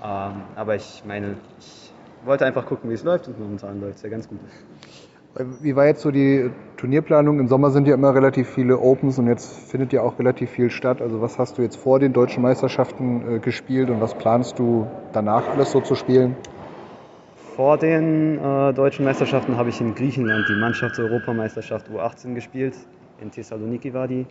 Ähm, 0.03 0.43
aber 0.55 0.77
ich 0.77 1.03
meine, 1.07 1.37
ich 1.59 1.93
wollte 2.25 2.47
einfach 2.47 2.67
gucken, 2.67 2.91
wie 2.91 2.95
es 2.95 3.05
läuft 3.05 3.29
und 3.29 3.39
momentan 3.39 3.81
läuft 3.81 3.97
es 3.97 4.03
ja 4.03 4.09
ganz 4.09 4.29
gut. 4.29 4.39
Wie 5.61 5.77
war 5.77 5.87
jetzt 5.87 6.03
so 6.03 6.11
die 6.11 6.51
Turnierplanung? 6.77 7.39
Im 7.39 7.49
Sommer 7.49 7.71
sind 7.71 7.87
ja 7.87 7.95
immer 7.95 8.15
relativ 8.15 8.49
viele 8.49 8.79
Opens 8.79 9.19
und 9.19 9.29
jetzt 9.29 9.71
findet 9.71 9.93
ja 9.93 10.03
auch 10.03 10.19
relativ 10.19 10.51
viel 10.51 10.71
statt. 10.71 11.01
Also 11.01 11.21
was 11.21 11.39
hast 11.39 11.59
du 11.59 11.63
jetzt 11.63 11.77
vor 11.77 12.01
den 12.01 12.13
deutschen 12.13 12.43
Meisterschaften 12.43 13.37
äh, 13.37 13.39
gespielt 13.39 13.91
und 13.91 14.01
was 14.01 14.15
planst 14.15 14.59
du 14.59 14.87
danach 15.13 15.49
alles 15.49 15.71
so 15.71 15.81
zu 15.81 15.95
spielen? 15.95 16.35
Vor 17.55 17.77
den 17.77 18.39
äh, 18.39 18.73
deutschen 18.73 19.05
Meisterschaften 19.05 19.57
habe 19.57 19.69
ich 19.69 19.81
in 19.81 19.95
Griechenland 19.95 20.49
die 20.49 20.55
Mannschaftseuropameisterschaft 20.55 21.89
U18 21.89 22.35
gespielt. 22.35 22.75
In 23.21 23.31
Thessaloniki 23.31 23.93
war 23.95 24.09
die. 24.09 24.27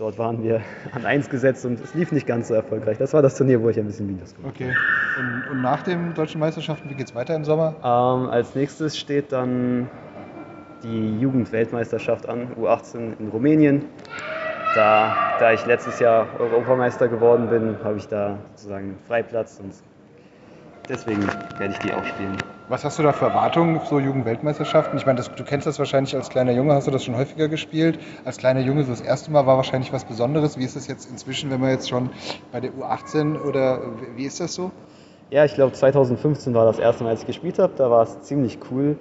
Dort 0.00 0.16
waren 0.16 0.42
wir 0.42 0.62
an 0.92 1.04
1 1.04 1.28
gesetzt 1.28 1.66
und 1.66 1.78
es 1.78 1.92
lief 1.92 2.10
nicht 2.10 2.26
ganz 2.26 2.48
so 2.48 2.54
erfolgreich. 2.54 2.96
Das 2.96 3.12
war 3.12 3.20
das 3.20 3.36
Turnier, 3.36 3.60
wo 3.60 3.68
ich 3.68 3.78
ein 3.78 3.84
bisschen 3.84 4.06
Minus 4.06 4.34
gemacht 4.34 4.54
habe. 4.58 4.70
Okay. 4.70 4.76
Und, 5.18 5.50
und, 5.50 5.60
nach 5.60 5.82
den 5.82 6.14
deutschen 6.14 6.40
Meisterschaften, 6.40 6.88
wie 6.88 6.94
geht 6.94 7.08
es 7.08 7.14
weiter 7.14 7.36
im 7.36 7.44
Sommer? 7.44 7.74
Ähm, 7.84 8.30
als 8.30 8.54
nächstes 8.54 8.98
steht 8.98 9.30
dann 9.30 9.90
die 10.82 11.20
Jugendweltmeisterschaft 11.20 12.26
an, 12.30 12.48
U18 12.58 13.20
in 13.20 13.28
Rumänien. 13.28 13.84
Da, 14.74 15.36
da 15.38 15.52
ich 15.52 15.66
letztes 15.66 16.00
Jahr 16.00 16.28
Europameister 16.38 17.06
geworden 17.08 17.50
bin, 17.50 17.76
habe 17.84 17.98
ich 17.98 18.08
da 18.08 18.38
sozusagen 18.54 18.96
Freiplatz 19.06 19.60
und 19.62 19.74
deswegen 20.88 21.28
werde 21.58 21.72
ich 21.74 21.78
die 21.80 21.92
auch 21.92 22.04
spielen. 22.04 22.36
Was 22.68 22.84
hast 22.84 22.98
du 23.00 23.02
da 23.02 23.12
für 23.12 23.24
Erwartungen, 23.24 23.80
so 23.84 23.98
Jugendweltmeisterschaften? 23.98 24.96
Ich 24.96 25.04
meine, 25.04 25.16
das, 25.16 25.30
du 25.34 25.42
kennst 25.42 25.66
das 25.66 25.80
wahrscheinlich 25.80 26.14
als 26.14 26.28
kleiner 26.28 26.52
Junge, 26.52 26.74
hast 26.74 26.86
du 26.86 26.92
das 26.92 27.04
schon 27.04 27.16
häufiger 27.16 27.48
gespielt? 27.48 27.98
Als 28.24 28.36
kleiner 28.36 28.60
Junge 28.60 28.84
so 28.84 28.92
das 28.92 29.00
erste 29.00 29.32
Mal 29.32 29.44
war 29.44 29.56
wahrscheinlich 29.56 29.92
was 29.92 30.04
Besonderes. 30.04 30.56
Wie 30.56 30.64
ist 30.64 30.76
das 30.76 30.86
jetzt 30.86 31.10
inzwischen, 31.10 31.50
wenn 31.50 31.60
man 31.60 31.70
jetzt 31.70 31.88
schon 31.88 32.10
bei 32.52 32.60
der 32.60 32.70
U18 32.70 33.40
oder 33.42 33.80
wie 34.14 34.24
ist 34.24 34.38
das 34.38 34.54
so? 34.54 34.70
Ja, 35.30 35.44
ich 35.44 35.54
glaube 35.54 35.72
2015 35.72 36.54
war 36.54 36.64
das 36.64 36.78
erste 36.78 37.02
Mal, 37.02 37.10
als 37.10 37.22
ich 37.22 37.26
gespielt 37.26 37.58
habe. 37.58 37.72
Da 37.76 37.90
war 37.90 38.02
es 38.02 38.22
ziemlich 38.22 38.58
cool. 38.70 38.96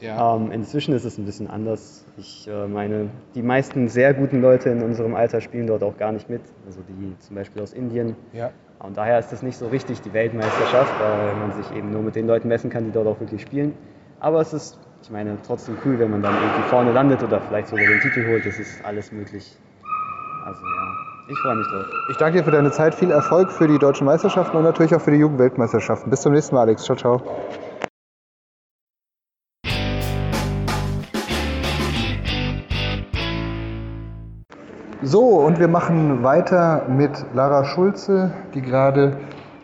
Ja. 0.00 0.36
Ähm, 0.36 0.50
inzwischen 0.52 0.94
ist 0.94 1.04
es 1.04 1.18
ein 1.18 1.24
bisschen 1.24 1.48
anders. 1.48 2.04
Ich 2.16 2.48
äh, 2.48 2.66
meine, 2.66 3.08
die 3.34 3.42
meisten 3.42 3.88
sehr 3.88 4.14
guten 4.14 4.40
Leute 4.40 4.70
in 4.70 4.82
unserem 4.82 5.14
Alter 5.14 5.40
spielen 5.40 5.66
dort 5.66 5.82
auch 5.82 5.96
gar 5.96 6.12
nicht 6.12 6.28
mit. 6.28 6.42
Also 6.66 6.80
die 6.88 7.18
zum 7.20 7.36
Beispiel 7.36 7.62
aus 7.62 7.72
Indien. 7.72 8.16
Ja. 8.32 8.50
Und 8.80 8.96
daher 8.96 9.18
ist 9.18 9.32
das 9.32 9.42
nicht 9.42 9.56
so 9.56 9.68
richtig 9.68 10.02
die 10.02 10.12
Weltmeisterschaft, 10.12 10.92
weil 11.00 11.34
man 11.36 11.52
sich 11.52 11.76
eben 11.76 11.90
nur 11.90 12.02
mit 12.02 12.16
den 12.16 12.26
Leuten 12.26 12.48
messen 12.48 12.70
kann, 12.70 12.84
die 12.84 12.92
dort 12.92 13.06
auch 13.06 13.18
wirklich 13.18 13.40
spielen. 13.40 13.72
Aber 14.20 14.40
es 14.40 14.52
ist, 14.52 14.78
ich 15.02 15.10
meine, 15.10 15.38
trotzdem 15.46 15.76
cool, 15.84 15.98
wenn 15.98 16.10
man 16.10 16.22
dann 16.22 16.34
irgendwie 16.34 16.68
vorne 16.68 16.92
landet 16.92 17.22
oder 17.22 17.40
vielleicht 17.40 17.68
sogar 17.68 17.86
den 17.86 18.00
Titel 18.00 18.26
holt. 18.28 18.44
Das 18.44 18.58
ist 18.58 18.84
alles 18.84 19.10
möglich. 19.12 19.56
Also 20.44 20.60
ja, 20.60 21.30
ich 21.30 21.38
freue 21.38 21.56
mich 21.56 21.66
drauf. 21.68 21.86
Ich 22.10 22.16
danke 22.18 22.38
dir 22.38 22.44
für 22.44 22.50
deine 22.50 22.70
Zeit. 22.70 22.94
Viel 22.94 23.10
Erfolg 23.10 23.50
für 23.50 23.66
die 23.66 23.78
deutschen 23.78 24.04
Meisterschaften 24.06 24.56
und 24.56 24.64
natürlich 24.64 24.94
auch 24.94 25.00
für 25.00 25.12
die 25.12 25.18
Jugendweltmeisterschaften. 25.18 26.10
Bis 26.10 26.20
zum 26.20 26.32
nächsten 26.32 26.54
Mal, 26.54 26.62
Alex. 26.62 26.84
Ciao, 26.84 26.96
ciao. 26.96 27.22
So, 35.14 35.20
und 35.20 35.60
wir 35.60 35.68
machen 35.68 36.24
weiter 36.24 36.86
mit 36.88 37.24
Lara 37.34 37.64
Schulze, 37.64 38.32
die 38.52 38.62
gerade 38.62 39.16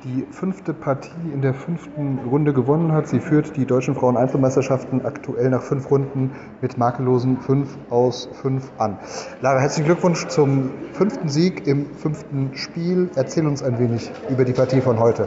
die 0.05 0.25
fünfte 0.31 0.73
Partie 0.73 1.11
in 1.35 1.43
der 1.43 1.55
fünften 1.55 2.21
Runde 2.31 2.53
gewonnen 2.53 2.93
hat. 2.93 3.09
Sie 3.09 3.19
führt 3.19 3.57
die 3.57 3.67
deutschen 3.67 3.97
Frauen-Einzelmeisterschaften 3.97 5.05
aktuell 5.05 5.51
nach 5.51 5.63
fünf 5.63 5.91
Runden 5.91 6.31
mit 6.61 6.79
makellosen 6.79 7.39
5 7.39 7.69
aus 7.91 8.29
5 8.41 8.71
an. 8.79 8.99
Lara, 9.41 9.59
herzlichen 9.59 9.87
Glückwunsch 9.87 10.29
zum 10.29 10.71
fünften 10.93 11.29
Sieg 11.29 11.67
im 11.67 11.97
fünften 11.97 12.53
Spiel. 12.55 13.11
Erzähl 13.17 13.45
uns 13.45 13.61
ein 13.61 13.77
wenig 13.81 14.09
über 14.29 14.45
die 14.45 14.53
Partie 14.53 14.81
von 14.81 15.01
heute. 15.01 15.27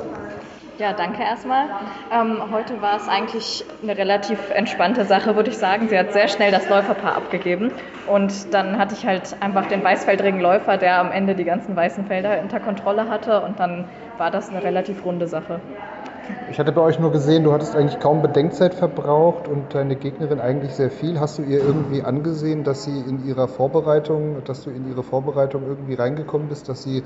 Ja, 0.84 0.92
danke 0.92 1.24
erstmal. 1.24 1.68
Ähm, 2.12 2.52
heute 2.52 2.82
war 2.82 2.98
es 2.98 3.08
eigentlich 3.08 3.64
eine 3.82 3.98
relativ 3.98 4.50
entspannte 4.50 5.06
Sache, 5.06 5.34
würde 5.38 5.50
ich 5.50 5.58
sagen. 5.58 5.88
Sie 5.88 5.98
hat 5.98 6.12
sehr 6.12 6.28
schnell 6.28 6.52
das 6.52 6.68
Läuferpaar 6.68 7.16
abgegeben 7.16 7.72
und 8.06 8.54
dann 8.54 8.78
hatte 8.78 8.94
ich 8.94 9.06
halt 9.06 9.42
einfach 9.42 9.66
den 9.68 9.82
weißfeldrigen 9.82 10.42
Läufer, 10.42 10.76
der 10.76 11.00
am 11.00 11.14
Ende 11.14 11.36
die 11.36 11.46
ganzen 11.46 11.74
weißen 11.74 12.06
Felder 12.08 12.42
unter 12.42 12.60
Kontrolle 12.60 13.08
hatte 13.08 13.44
und 13.44 13.62
dann 13.62 13.86
war 14.18 14.30
das 14.30 14.50
eine 14.50 14.62
relativ 14.62 15.06
runde 15.06 15.26
Sache. 15.30 15.62
Ich 16.50 16.60
hatte 16.60 16.72
bei 16.72 16.82
euch 16.82 17.00
nur 17.00 17.12
gesehen, 17.12 17.44
du 17.44 17.52
hattest 17.52 17.76
eigentlich 17.76 18.00
kaum 18.00 18.22
Bedenkzeit 18.22 18.74
verbraucht 18.74 19.48
und 19.48 19.74
deine 19.74 19.96
Gegnerin 19.96 20.40
eigentlich 20.40 20.72
sehr 20.74 20.90
viel. 20.90 21.20
Hast 21.20 21.38
du 21.38 21.44
ihr 21.44 21.60
irgendwie 21.60 22.02
angesehen, 22.02 22.64
dass 22.64 22.84
sie 22.84 22.98
in 22.98 23.26
ihrer 23.26 23.48
Vorbereitung, 23.48 24.44
dass 24.46 24.64
du 24.64 24.70
in 24.70 24.88
ihre 24.88 25.04
Vorbereitung 25.04 25.64
irgendwie 25.68 25.96
reingekommen 25.96 26.48
bist, 26.48 26.70
dass 26.70 26.84
sie 26.84 27.04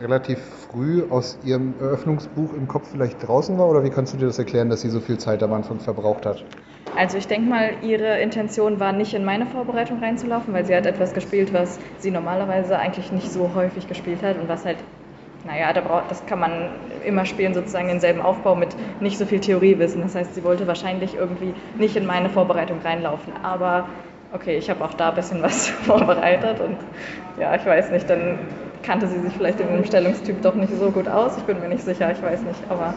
relativ 0.00 0.38
früh 0.40 1.02
aus 1.10 1.38
ihrem 1.42 1.74
Eröffnungsbuch 1.80 2.52
im 2.52 2.68
Kopf 2.68 2.90
vielleicht 2.90 3.26
draußen 3.26 3.58
war? 3.58 3.68
Oder 3.68 3.82
wie 3.82 3.90
kannst 3.90 4.12
du 4.12 4.18
dir 4.18 4.26
das 4.26 4.38
erklären, 4.38 4.68
dass 4.68 4.82
sie 4.82 4.90
so 4.90 5.00
viel 5.00 5.18
Zeit 5.18 5.42
am 5.42 5.52
Anfang 5.52 5.80
verbraucht 5.80 6.26
hat? 6.26 6.44
Also 6.94 7.16
ich 7.16 7.26
denke 7.26 7.48
mal, 7.48 7.70
ihre 7.82 8.20
Intention 8.20 8.78
war 8.78 8.92
nicht 8.92 9.14
in 9.14 9.24
meine 9.24 9.46
Vorbereitung 9.46 10.00
reinzulaufen, 10.00 10.52
weil 10.52 10.66
sie 10.66 10.76
hat 10.76 10.84
etwas 10.86 11.14
gespielt, 11.14 11.52
was 11.52 11.80
sie 11.96 12.10
normalerweise 12.10 12.78
eigentlich 12.78 13.10
nicht 13.12 13.32
so 13.32 13.54
häufig 13.54 13.88
gespielt 13.88 14.22
hat 14.22 14.38
und 14.38 14.48
was 14.48 14.64
halt 14.66 14.76
naja, 15.44 15.72
da 15.72 15.80
braucht, 15.80 16.10
das 16.10 16.24
kann 16.26 16.38
man 16.38 16.70
immer 17.04 17.24
spielen, 17.26 17.54
sozusagen 17.54 17.88
denselben 17.88 18.22
Aufbau 18.22 18.54
mit 18.54 18.68
nicht 19.00 19.18
so 19.18 19.26
viel 19.26 19.40
Theoriewissen. 19.40 20.02
Das 20.02 20.14
heißt, 20.14 20.34
sie 20.34 20.44
wollte 20.44 20.66
wahrscheinlich 20.66 21.14
irgendwie 21.14 21.54
nicht 21.76 21.96
in 21.96 22.06
meine 22.06 22.28
Vorbereitung 22.28 22.80
reinlaufen. 22.82 23.32
Aber 23.42 23.88
okay, 24.32 24.56
ich 24.56 24.70
habe 24.70 24.84
auch 24.84 24.94
da 24.94 25.10
ein 25.10 25.14
bisschen 25.14 25.42
was 25.42 25.68
vorbereitet 25.86 26.60
und 26.60 26.76
ja, 27.38 27.54
ich 27.54 27.66
weiß 27.66 27.90
nicht, 27.90 28.08
dann 28.08 28.38
kannte 28.82 29.06
sie 29.06 29.18
sich 29.20 29.32
vielleicht 29.32 29.60
in 29.60 29.68
dem 29.68 29.84
Stellungstyp 29.84 30.42
doch 30.42 30.54
nicht 30.54 30.72
so 30.74 30.90
gut 30.90 31.08
aus. 31.08 31.36
Ich 31.36 31.44
bin 31.44 31.60
mir 31.60 31.68
nicht 31.68 31.84
sicher, 31.84 32.10
ich 32.12 32.22
weiß 32.22 32.42
nicht, 32.42 32.60
aber 32.68 32.94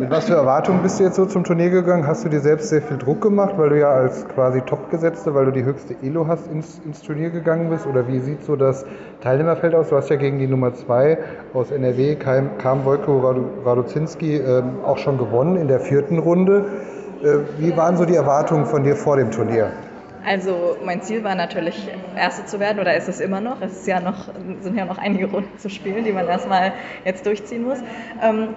mit 0.00 0.10
was 0.10 0.24
für 0.24 0.34
Erwartungen 0.34 0.82
bist 0.82 0.98
du 0.98 1.04
jetzt 1.04 1.16
so 1.16 1.26
zum 1.26 1.44
Turnier 1.44 1.68
gegangen? 1.68 2.06
Hast 2.06 2.24
du 2.24 2.30
dir 2.30 2.40
selbst 2.40 2.70
sehr 2.70 2.80
viel 2.80 2.96
Druck 2.96 3.20
gemacht, 3.20 3.52
weil 3.58 3.68
du 3.68 3.78
ja 3.78 3.90
als 3.90 4.26
quasi 4.28 4.62
Topgesetzte, 4.62 5.34
weil 5.34 5.44
du 5.44 5.50
die 5.50 5.62
höchste 5.62 5.94
Elo 6.02 6.26
hast, 6.26 6.50
ins, 6.50 6.80
ins 6.86 7.02
Turnier 7.02 7.28
gegangen 7.28 7.68
bist? 7.68 7.86
Oder 7.86 8.08
wie 8.08 8.18
sieht 8.18 8.42
so 8.42 8.56
das 8.56 8.86
Teilnehmerfeld 9.20 9.74
aus? 9.74 9.90
Du 9.90 9.96
hast 9.96 10.08
ja 10.08 10.16
gegen 10.16 10.38
die 10.38 10.46
Nummer 10.46 10.72
2 10.72 11.18
aus 11.52 11.70
NRW, 11.70 12.16
Kam, 12.16 12.84
Wojko 12.86 13.18
Radozinski, 13.66 14.36
äh, 14.36 14.62
auch 14.86 14.96
schon 14.96 15.18
gewonnen 15.18 15.56
in 15.56 15.68
der 15.68 15.80
vierten 15.80 16.18
Runde. 16.18 16.64
Äh, 17.22 17.40
wie 17.58 17.76
waren 17.76 17.98
so 17.98 18.06
die 18.06 18.14
Erwartungen 18.14 18.64
von 18.64 18.82
dir 18.82 18.96
vor 18.96 19.18
dem 19.18 19.30
Turnier? 19.30 19.70
Also 20.24 20.78
mein 20.82 21.02
Ziel 21.02 21.24
war 21.24 21.34
natürlich, 21.34 21.90
Erste 22.16 22.46
zu 22.46 22.58
werden 22.58 22.80
oder 22.80 22.96
ist 22.96 23.10
es 23.10 23.20
immer 23.20 23.42
noch. 23.42 23.60
Es 23.60 23.72
ist 23.72 23.86
ja 23.86 24.00
noch, 24.00 24.28
sind 24.62 24.78
ja 24.78 24.86
noch 24.86 24.98
einige 24.98 25.26
Runden 25.30 25.58
zu 25.58 25.68
spielen, 25.68 26.04
die 26.04 26.12
man 26.12 26.26
erstmal 26.26 26.72
jetzt 27.04 27.26
durchziehen 27.26 27.64
muss. 27.64 27.78
Ähm, 28.22 28.48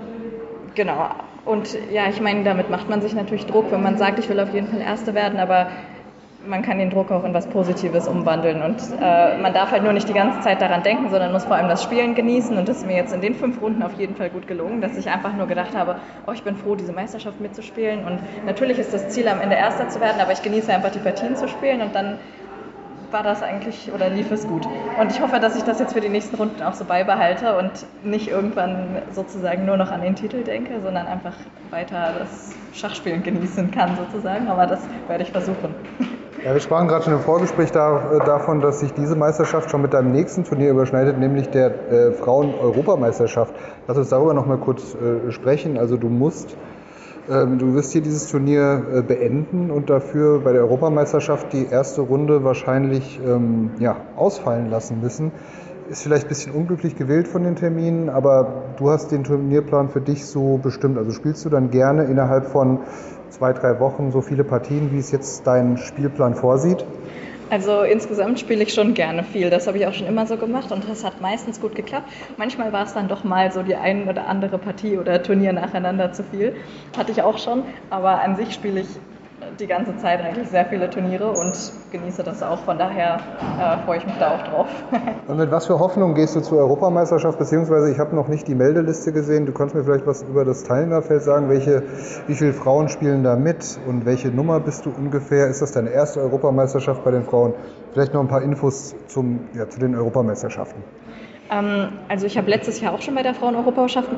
Genau. 0.75 1.10
Und 1.45 1.77
ja, 1.91 2.08
ich 2.10 2.21
meine, 2.21 2.43
damit 2.43 2.69
macht 2.69 2.89
man 2.89 3.01
sich 3.01 3.13
natürlich 3.13 3.45
Druck, 3.45 3.71
wenn 3.71 3.84
man 3.84 3.97
sagt, 3.97 4.19
ich 4.19 4.29
will 4.29 4.39
auf 4.39 4.53
jeden 4.53 4.67
Fall 4.67 4.82
Erste 4.82 5.13
werden, 5.13 5.39
aber 5.39 5.67
man 6.45 6.62
kann 6.62 6.77
den 6.77 6.89
Druck 6.89 7.12
auch 7.12 7.23
in 7.23 7.34
was 7.34 7.47
Positives 7.47 8.08
umwandeln. 8.08 8.62
Und 8.62 8.77
äh, 9.01 9.38
man 9.38 9.53
darf 9.53 9.71
halt 9.71 9.84
nur 9.84 9.93
nicht 9.93 10.10
die 10.10 10.13
ganze 10.13 10.41
Zeit 10.41 10.62
daran 10.62 10.84
denken, 10.84 11.10
sondern 11.10 11.32
muss 11.32 11.45
vor 11.45 11.56
allem 11.56 11.69
das 11.69 11.84
Spielen 11.84 12.15
genießen. 12.15 12.58
Und 12.58 12.67
das 12.67 12.77
ist 12.77 12.86
mir 12.86 12.95
jetzt 12.95 13.13
in 13.13 13.21
den 13.21 13.36
fünf 13.36 13.62
Runden 13.62 13.84
auf 13.84 13.93
jeden 13.97 14.15
Fall 14.15 14.29
gut 14.29 14.47
gelungen, 14.47 14.82
dass 14.82 14.97
ich 14.97 15.10
einfach 15.10 15.34
nur 15.34 15.47
gedacht 15.47 15.75
habe, 15.75 15.95
oh, 16.27 16.32
ich 16.32 16.43
bin 16.43 16.56
froh, 16.56 16.75
diese 16.75 16.91
Meisterschaft 16.91 17.39
mitzuspielen. 17.39 18.06
Und 18.06 18.19
natürlich 18.45 18.79
ist 18.79 18.93
das 18.93 19.10
Ziel, 19.10 19.27
am 19.27 19.39
Ende 19.41 19.56
Erster 19.56 19.88
zu 19.89 20.01
werden, 20.01 20.19
aber 20.19 20.32
ich 20.32 20.41
genieße 20.41 20.73
einfach 20.73 20.91
die 20.91 20.99
Partien 20.99 21.36
zu 21.36 21.47
spielen 21.47 21.82
und 21.82 21.95
dann 21.95 22.17
war 23.13 23.23
das 23.23 23.43
eigentlich 23.43 23.91
oder 23.93 24.10
lief 24.10 24.32
es 24.32 24.47
gut. 24.47 24.67
Und 24.99 25.12
ich 25.12 25.21
hoffe, 25.21 25.39
dass 25.39 25.56
ich 25.56 25.63
das 25.63 25.80
jetzt 25.80 25.93
für 25.93 26.02
die 26.02 26.10
nächsten 26.10 26.36
Runden 26.36 26.62
auch 26.63 26.73
so 26.73 26.84
beibehalte 26.84 27.58
und 27.58 27.71
nicht 28.04 28.30
irgendwann 28.30 29.04
sozusagen 29.12 29.65
nur 29.65 29.78
noch 29.78 29.91
an 29.91 30.02
den 30.02 30.15
Titel 30.15 30.43
denke, 30.43 30.82
sondern 30.84 31.06
einfach 31.06 31.36
weiter 31.69 32.15
das 32.19 32.54
Schachspielen 32.73 33.23
genießen 33.23 33.71
kann 33.71 33.95
sozusagen. 33.95 34.47
Aber 34.47 34.65
das 34.65 34.82
werde 35.08 35.23
ich 35.23 35.32
versuchen. 35.32 35.76
Ja, 36.43 36.54
wir 36.54 36.60
sprachen 36.60 36.89
gerade 36.89 37.06
schon 37.06 37.13
im 37.13 37.21
Vorgespräch 37.21 37.71
da, 37.71 38.12
äh, 38.12 38.26
davon, 38.26 38.60
dass 38.60 38.82
sich 38.82 38.91
diese 38.93 39.15
Meisterschaft 39.15 39.71
schon 39.71 39.82
mit 39.82 39.93
deinem 39.93 40.12
nächsten 40.12 40.43
Turnier 40.43 40.71
überschneidet, 40.71 41.17
nämlich 41.17 41.49
der 41.49 41.67
äh, 41.67 42.12
Frauen-Europameisterschaft. 42.12 43.54
Lass 43.88 43.97
uns 43.97 44.10
darüber 44.10 44.34
noch 44.34 44.45
mal 44.45 44.58
kurz 44.58 44.93
äh, 44.95 45.32
sprechen. 45.32 45.78
Also 45.78 45.95
du 45.95 46.10
musst 46.10 46.58
du 47.27 47.73
wirst 47.73 47.93
hier 47.93 48.01
dieses 48.01 48.29
Turnier 48.29 48.83
äh, 48.93 49.01
beenden 49.01 49.71
und 49.71 49.89
dafür 49.89 50.39
bei 50.39 50.51
der 50.51 50.62
Europameisterschaft 50.62 51.53
die 51.53 51.65
erste 51.65 52.01
Runde 52.01 52.43
wahrscheinlich 52.43 53.19
ähm, 53.25 53.71
ja, 53.79 53.95
ausfallen 54.15 54.69
lassen 54.69 54.99
müssen. 55.01 55.31
Ist 55.89 56.03
vielleicht 56.03 56.25
ein 56.25 56.29
bisschen 56.29 56.53
unglücklich 56.53 56.95
gewählt 56.95 57.27
von 57.27 57.43
den 57.43 57.55
Terminen, 57.55 58.09
aber 58.09 58.63
du 58.77 58.89
hast 58.89 59.12
den 59.12 59.23
Turnierplan 59.23 59.89
für 59.89 60.01
dich 60.01 60.25
so 60.25 60.57
bestimmt. 60.57 60.97
Also 60.97 61.12
spielst 61.12 61.45
du 61.45 61.49
dann 61.49 61.71
gerne 61.71 62.05
innerhalb 62.05 62.45
von 62.45 62.79
zwei, 63.29 63.53
drei 63.53 63.79
Wochen 63.79 64.12
so 64.12 64.21
viele 64.21 64.43
Partien, 64.43 64.91
wie 64.91 64.99
es 64.99 65.12
jetzt 65.12 65.45
dein 65.47 65.77
Spielplan 65.77 66.36
vorsieht? 66.36 66.86
Also 67.49 67.84
insgesamt 67.84 68.39
spiele 68.39 68.63
ich 68.63 68.73
schon 68.73 68.93
gerne 68.93 69.23
viel. 69.23 69.49
Das 69.49 69.67
habe 69.67 69.77
ich 69.77 69.86
auch 69.86 69.93
schon 69.93 70.08
immer 70.08 70.25
so 70.25 70.38
gemacht 70.38 70.71
und 70.71 70.89
das 70.89 71.03
hat 71.03 71.21
meistens 71.21 71.60
gut 71.60 71.75
geklappt. 71.75 72.10
Manchmal 72.38 72.71
war 72.73 72.84
es 72.84 72.93
dann 72.93 73.08
doch 73.08 73.23
mal 73.23 73.51
so 73.51 73.62
die 73.63 73.75
ein 73.75 74.10
oder 74.10 74.27
andere 74.27 74.58
Partie 74.58 74.97
oder 74.97 75.21
Turnier 75.21 75.53
nacheinander 75.53 76.12
zu 76.13 76.23
viel. 76.23 76.56
Hatte 76.97 77.12
ich 77.12 77.21
auch 77.21 77.38
schon, 77.38 77.63
aber 77.89 78.21
an 78.21 78.36
sich 78.36 78.53
spiele 78.53 78.82
ich 78.82 78.99
die 79.59 79.67
ganze 79.67 79.95
Zeit 79.97 80.21
eigentlich 80.21 80.49
sehr 80.49 80.65
viele 80.65 80.89
Turniere 80.89 81.31
und 81.31 81.73
genieße 81.91 82.23
das 82.23 82.41
auch. 82.41 82.59
Von 82.59 82.77
daher 82.77 83.17
äh, 83.59 83.85
freue 83.85 83.97
ich 83.97 84.05
mich 84.05 84.15
da 84.17 84.35
auch 84.35 84.43
drauf. 84.43 84.67
und 85.27 85.37
mit 85.37 85.51
was 85.51 85.67
für 85.67 85.79
Hoffnung 85.79 86.13
gehst 86.15 86.35
du 86.35 86.41
zur 86.41 86.59
Europameisterschaft? 86.59 87.37
Beziehungsweise 87.37 87.91
ich 87.91 87.99
habe 87.99 88.15
noch 88.15 88.27
nicht 88.27 88.47
die 88.47 88.55
Meldeliste 88.55 89.11
gesehen. 89.11 89.45
Du 89.45 89.53
kannst 89.53 89.75
mir 89.75 89.83
vielleicht 89.83 90.07
was 90.07 90.23
über 90.23 90.45
das 90.45 90.63
Teilnehmerfeld 90.63 91.23
sagen. 91.23 91.49
Welche, 91.49 91.83
wie 92.27 92.35
viele 92.35 92.53
Frauen 92.53 92.89
spielen 92.89 93.23
da 93.23 93.35
mit 93.35 93.79
und 93.87 94.05
welche 94.05 94.29
Nummer 94.29 94.59
bist 94.59 94.85
du 94.85 94.89
ungefähr? 94.89 95.47
Ist 95.47 95.61
das 95.61 95.71
deine 95.71 95.89
erste 95.89 96.21
Europameisterschaft 96.21 97.03
bei 97.03 97.11
den 97.11 97.23
Frauen? 97.23 97.53
Vielleicht 97.93 98.13
noch 98.13 98.21
ein 98.21 98.27
paar 98.27 98.41
Infos 98.41 98.95
zum, 99.07 99.41
ja, 99.53 99.69
zu 99.69 99.79
den 99.79 99.95
Europameisterschaften. 99.95 100.83
Ähm, 101.51 101.89
also 102.09 102.25
ich 102.25 102.37
habe 102.37 102.49
letztes 102.49 102.81
Jahr 102.81 102.93
auch 102.93 103.01
schon 103.01 103.15
bei 103.15 103.23
der 103.23 103.33
Frauen-Europameisterschaft 103.33 104.09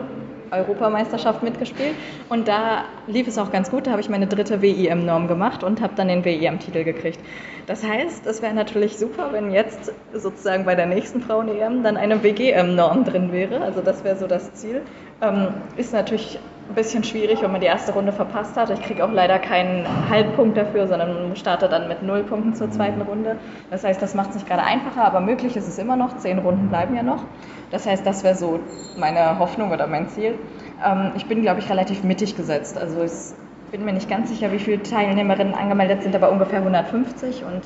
Europameisterschaft 0.52 1.44
mitgespielt 1.44 1.96
und 2.30 2.48
da 2.48 2.86
lief 3.08 3.28
es 3.28 3.38
auch 3.38 3.52
ganz 3.52 3.70
gut. 3.72 3.88
Da 3.88 3.92
habe 3.92 4.02
ich 4.02 4.10
meine 4.10 4.28
dritte 4.28 4.62
WIM-Norm 4.62 5.28
gemacht 5.28 5.64
und 5.64 5.82
habe 5.82 5.94
dann 5.96 6.08
den 6.08 6.26
WIM-Titel 6.26 6.84
gekriegt. 6.84 7.20
Das 7.68 7.84
heißt, 7.84 8.28
es 8.28 8.42
wäre 8.42 8.54
natürlich 8.54 8.98
super, 8.98 9.30
wenn 9.32 9.52
jetzt 9.52 9.92
sozusagen 10.14 10.66
bei 10.66 10.76
der 10.76 10.86
nächsten 10.86 11.22
Frauen-EM 11.22 11.84
dann 11.84 11.98
eine 11.98 12.24
WGM-Norm 12.24 13.06
drin 13.06 13.32
wäre. 13.32 13.62
Also 13.62 13.82
das 13.82 14.04
wäre 14.04 14.18
so 14.18 14.28
das 14.28 14.54
Ziel. 14.54 14.82
Ähm, 15.22 15.48
ist 15.78 15.94
natürlich 15.94 16.40
ein 16.68 16.76
bisschen 16.76 17.04
schwierig, 17.04 17.42
wenn 17.42 17.52
man 17.52 17.62
die 17.62 17.68
erste 17.68 17.94
Runde 17.94 18.12
verpasst 18.12 18.58
hat. 18.58 18.70
Ich 18.72 18.82
kriege 18.82 19.04
auch 19.06 19.12
leider 19.12 19.38
keinen 19.40 19.86
Halbpunkt 20.10 20.58
dafür, 20.58 20.88
sondern 20.88 21.36
starte 21.36 21.70
dann 21.70 21.88
mit 21.88 22.02
null 22.02 22.24
Punkten 22.24 22.56
zur 22.56 22.72
zweiten 22.72 23.02
Runde. 23.02 23.38
Das 23.70 23.84
heißt, 23.84 24.02
das 24.02 24.16
macht 24.16 24.30
es 24.30 24.36
nicht 24.36 24.48
gerade 24.48 24.64
einfacher, 24.64 25.04
aber 25.04 25.20
möglich 25.20 25.56
ist 25.56 25.68
es 25.68 25.78
immer 25.78 25.96
noch. 25.96 26.18
Zehn 26.18 26.40
Runden 26.40 26.70
bleiben 26.70 26.96
ja 26.96 27.04
noch. 27.04 27.24
Das 27.72 27.86
heißt, 27.86 28.06
das 28.06 28.24
wäre 28.24 28.36
so 28.36 28.60
meine 28.98 29.38
Hoffnung 29.38 29.72
oder 29.72 29.86
mein 29.88 30.10
Ziel. 30.10 30.36
Ähm, 30.84 31.12
ich 31.16 31.28
bin, 31.28 31.42
glaube 31.42 31.60
ich, 31.60 31.70
relativ 31.70 32.04
mittig 32.04 32.36
gesetzt. 32.36 32.78
Also 32.78 33.04
ich 33.04 33.72
bin 33.72 33.86
mir 33.86 33.94
nicht 33.94 34.10
ganz 34.10 34.30
sicher, 34.30 34.52
wie 34.52 34.60
viele 34.60 34.82
Teilnehmerinnen 34.82 35.54
angemeldet 35.54 36.04
sind, 36.04 36.16
aber 36.16 36.32
ungefähr 36.32 36.60
150 36.60 37.44
und 37.44 37.62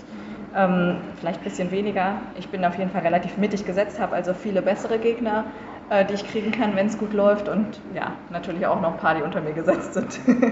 ähm, 0.56 0.98
vielleicht 1.20 1.42
ein 1.42 1.44
bisschen 1.44 1.72
weniger. 1.72 2.16
Ich 2.38 2.50
bin 2.50 2.66
auf 2.66 2.78
jeden 2.78 2.90
Fall 2.90 3.02
relativ 3.02 3.38
mittig 3.38 3.66
gesetzt, 3.66 4.00
habe 4.00 4.16
also 4.16 4.34
viele 4.34 4.62
bessere 4.62 4.98
Gegner, 4.98 5.46
äh, 5.90 6.06
die 6.06 6.14
ich 6.14 6.28
kriegen 6.28 6.52
kann, 6.52 6.76
wenn 6.76 6.88
es 6.88 6.98
gut 6.98 7.14
läuft 7.14 7.50
und 7.50 7.80
ja, 7.94 8.14
natürlich 8.30 8.66
auch 8.66 8.82
noch 8.82 8.94
ein 8.94 9.00
paar, 9.00 9.16
die 9.16 9.22
unter 9.22 9.42
mir 9.42 9.54
gesetzt 9.54 9.94
sind. 9.94 10.20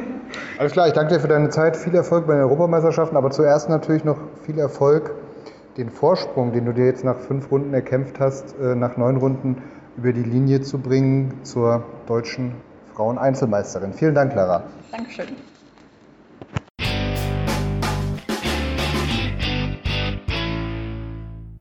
Alles 0.60 0.72
klar, 0.72 0.88
ich 0.88 0.94
danke 0.94 1.14
dir 1.14 1.20
für 1.20 1.28
deine 1.28 1.50
Zeit, 1.50 1.78
viel 1.78 1.96
Erfolg 1.96 2.28
bei 2.28 2.34
den 2.34 2.44
Europameisterschaften, 2.44 3.18
aber 3.18 3.32
zuerst 3.32 3.70
natürlich 3.70 4.04
noch 4.04 4.18
viel 4.46 4.60
Erfolg, 4.60 5.12
den 5.78 5.90
Vorsprung, 5.90 6.54
den 6.54 6.66
du 6.66 6.74
dir 6.74 6.86
jetzt 6.86 7.04
nach 7.04 7.18
fünf 7.18 7.52
Runden 7.52 7.74
erkämpft 7.74 8.20
hast, 8.20 8.56
äh, 8.60 8.76
nach 8.76 8.98
neun 8.98 9.18
Runden 9.18 9.62
über 9.96 10.12
die 10.12 10.24
Linie 10.24 10.62
zu 10.62 10.80
bringen 10.80 11.34
zur 11.44 11.84
deutschen 12.08 12.54
Frauen-Einzelmeisterin. 12.96 13.94
Vielen 13.94 14.16
Dank, 14.16 14.34
Clara. 14.34 14.64
Dankeschön. 14.92 15.28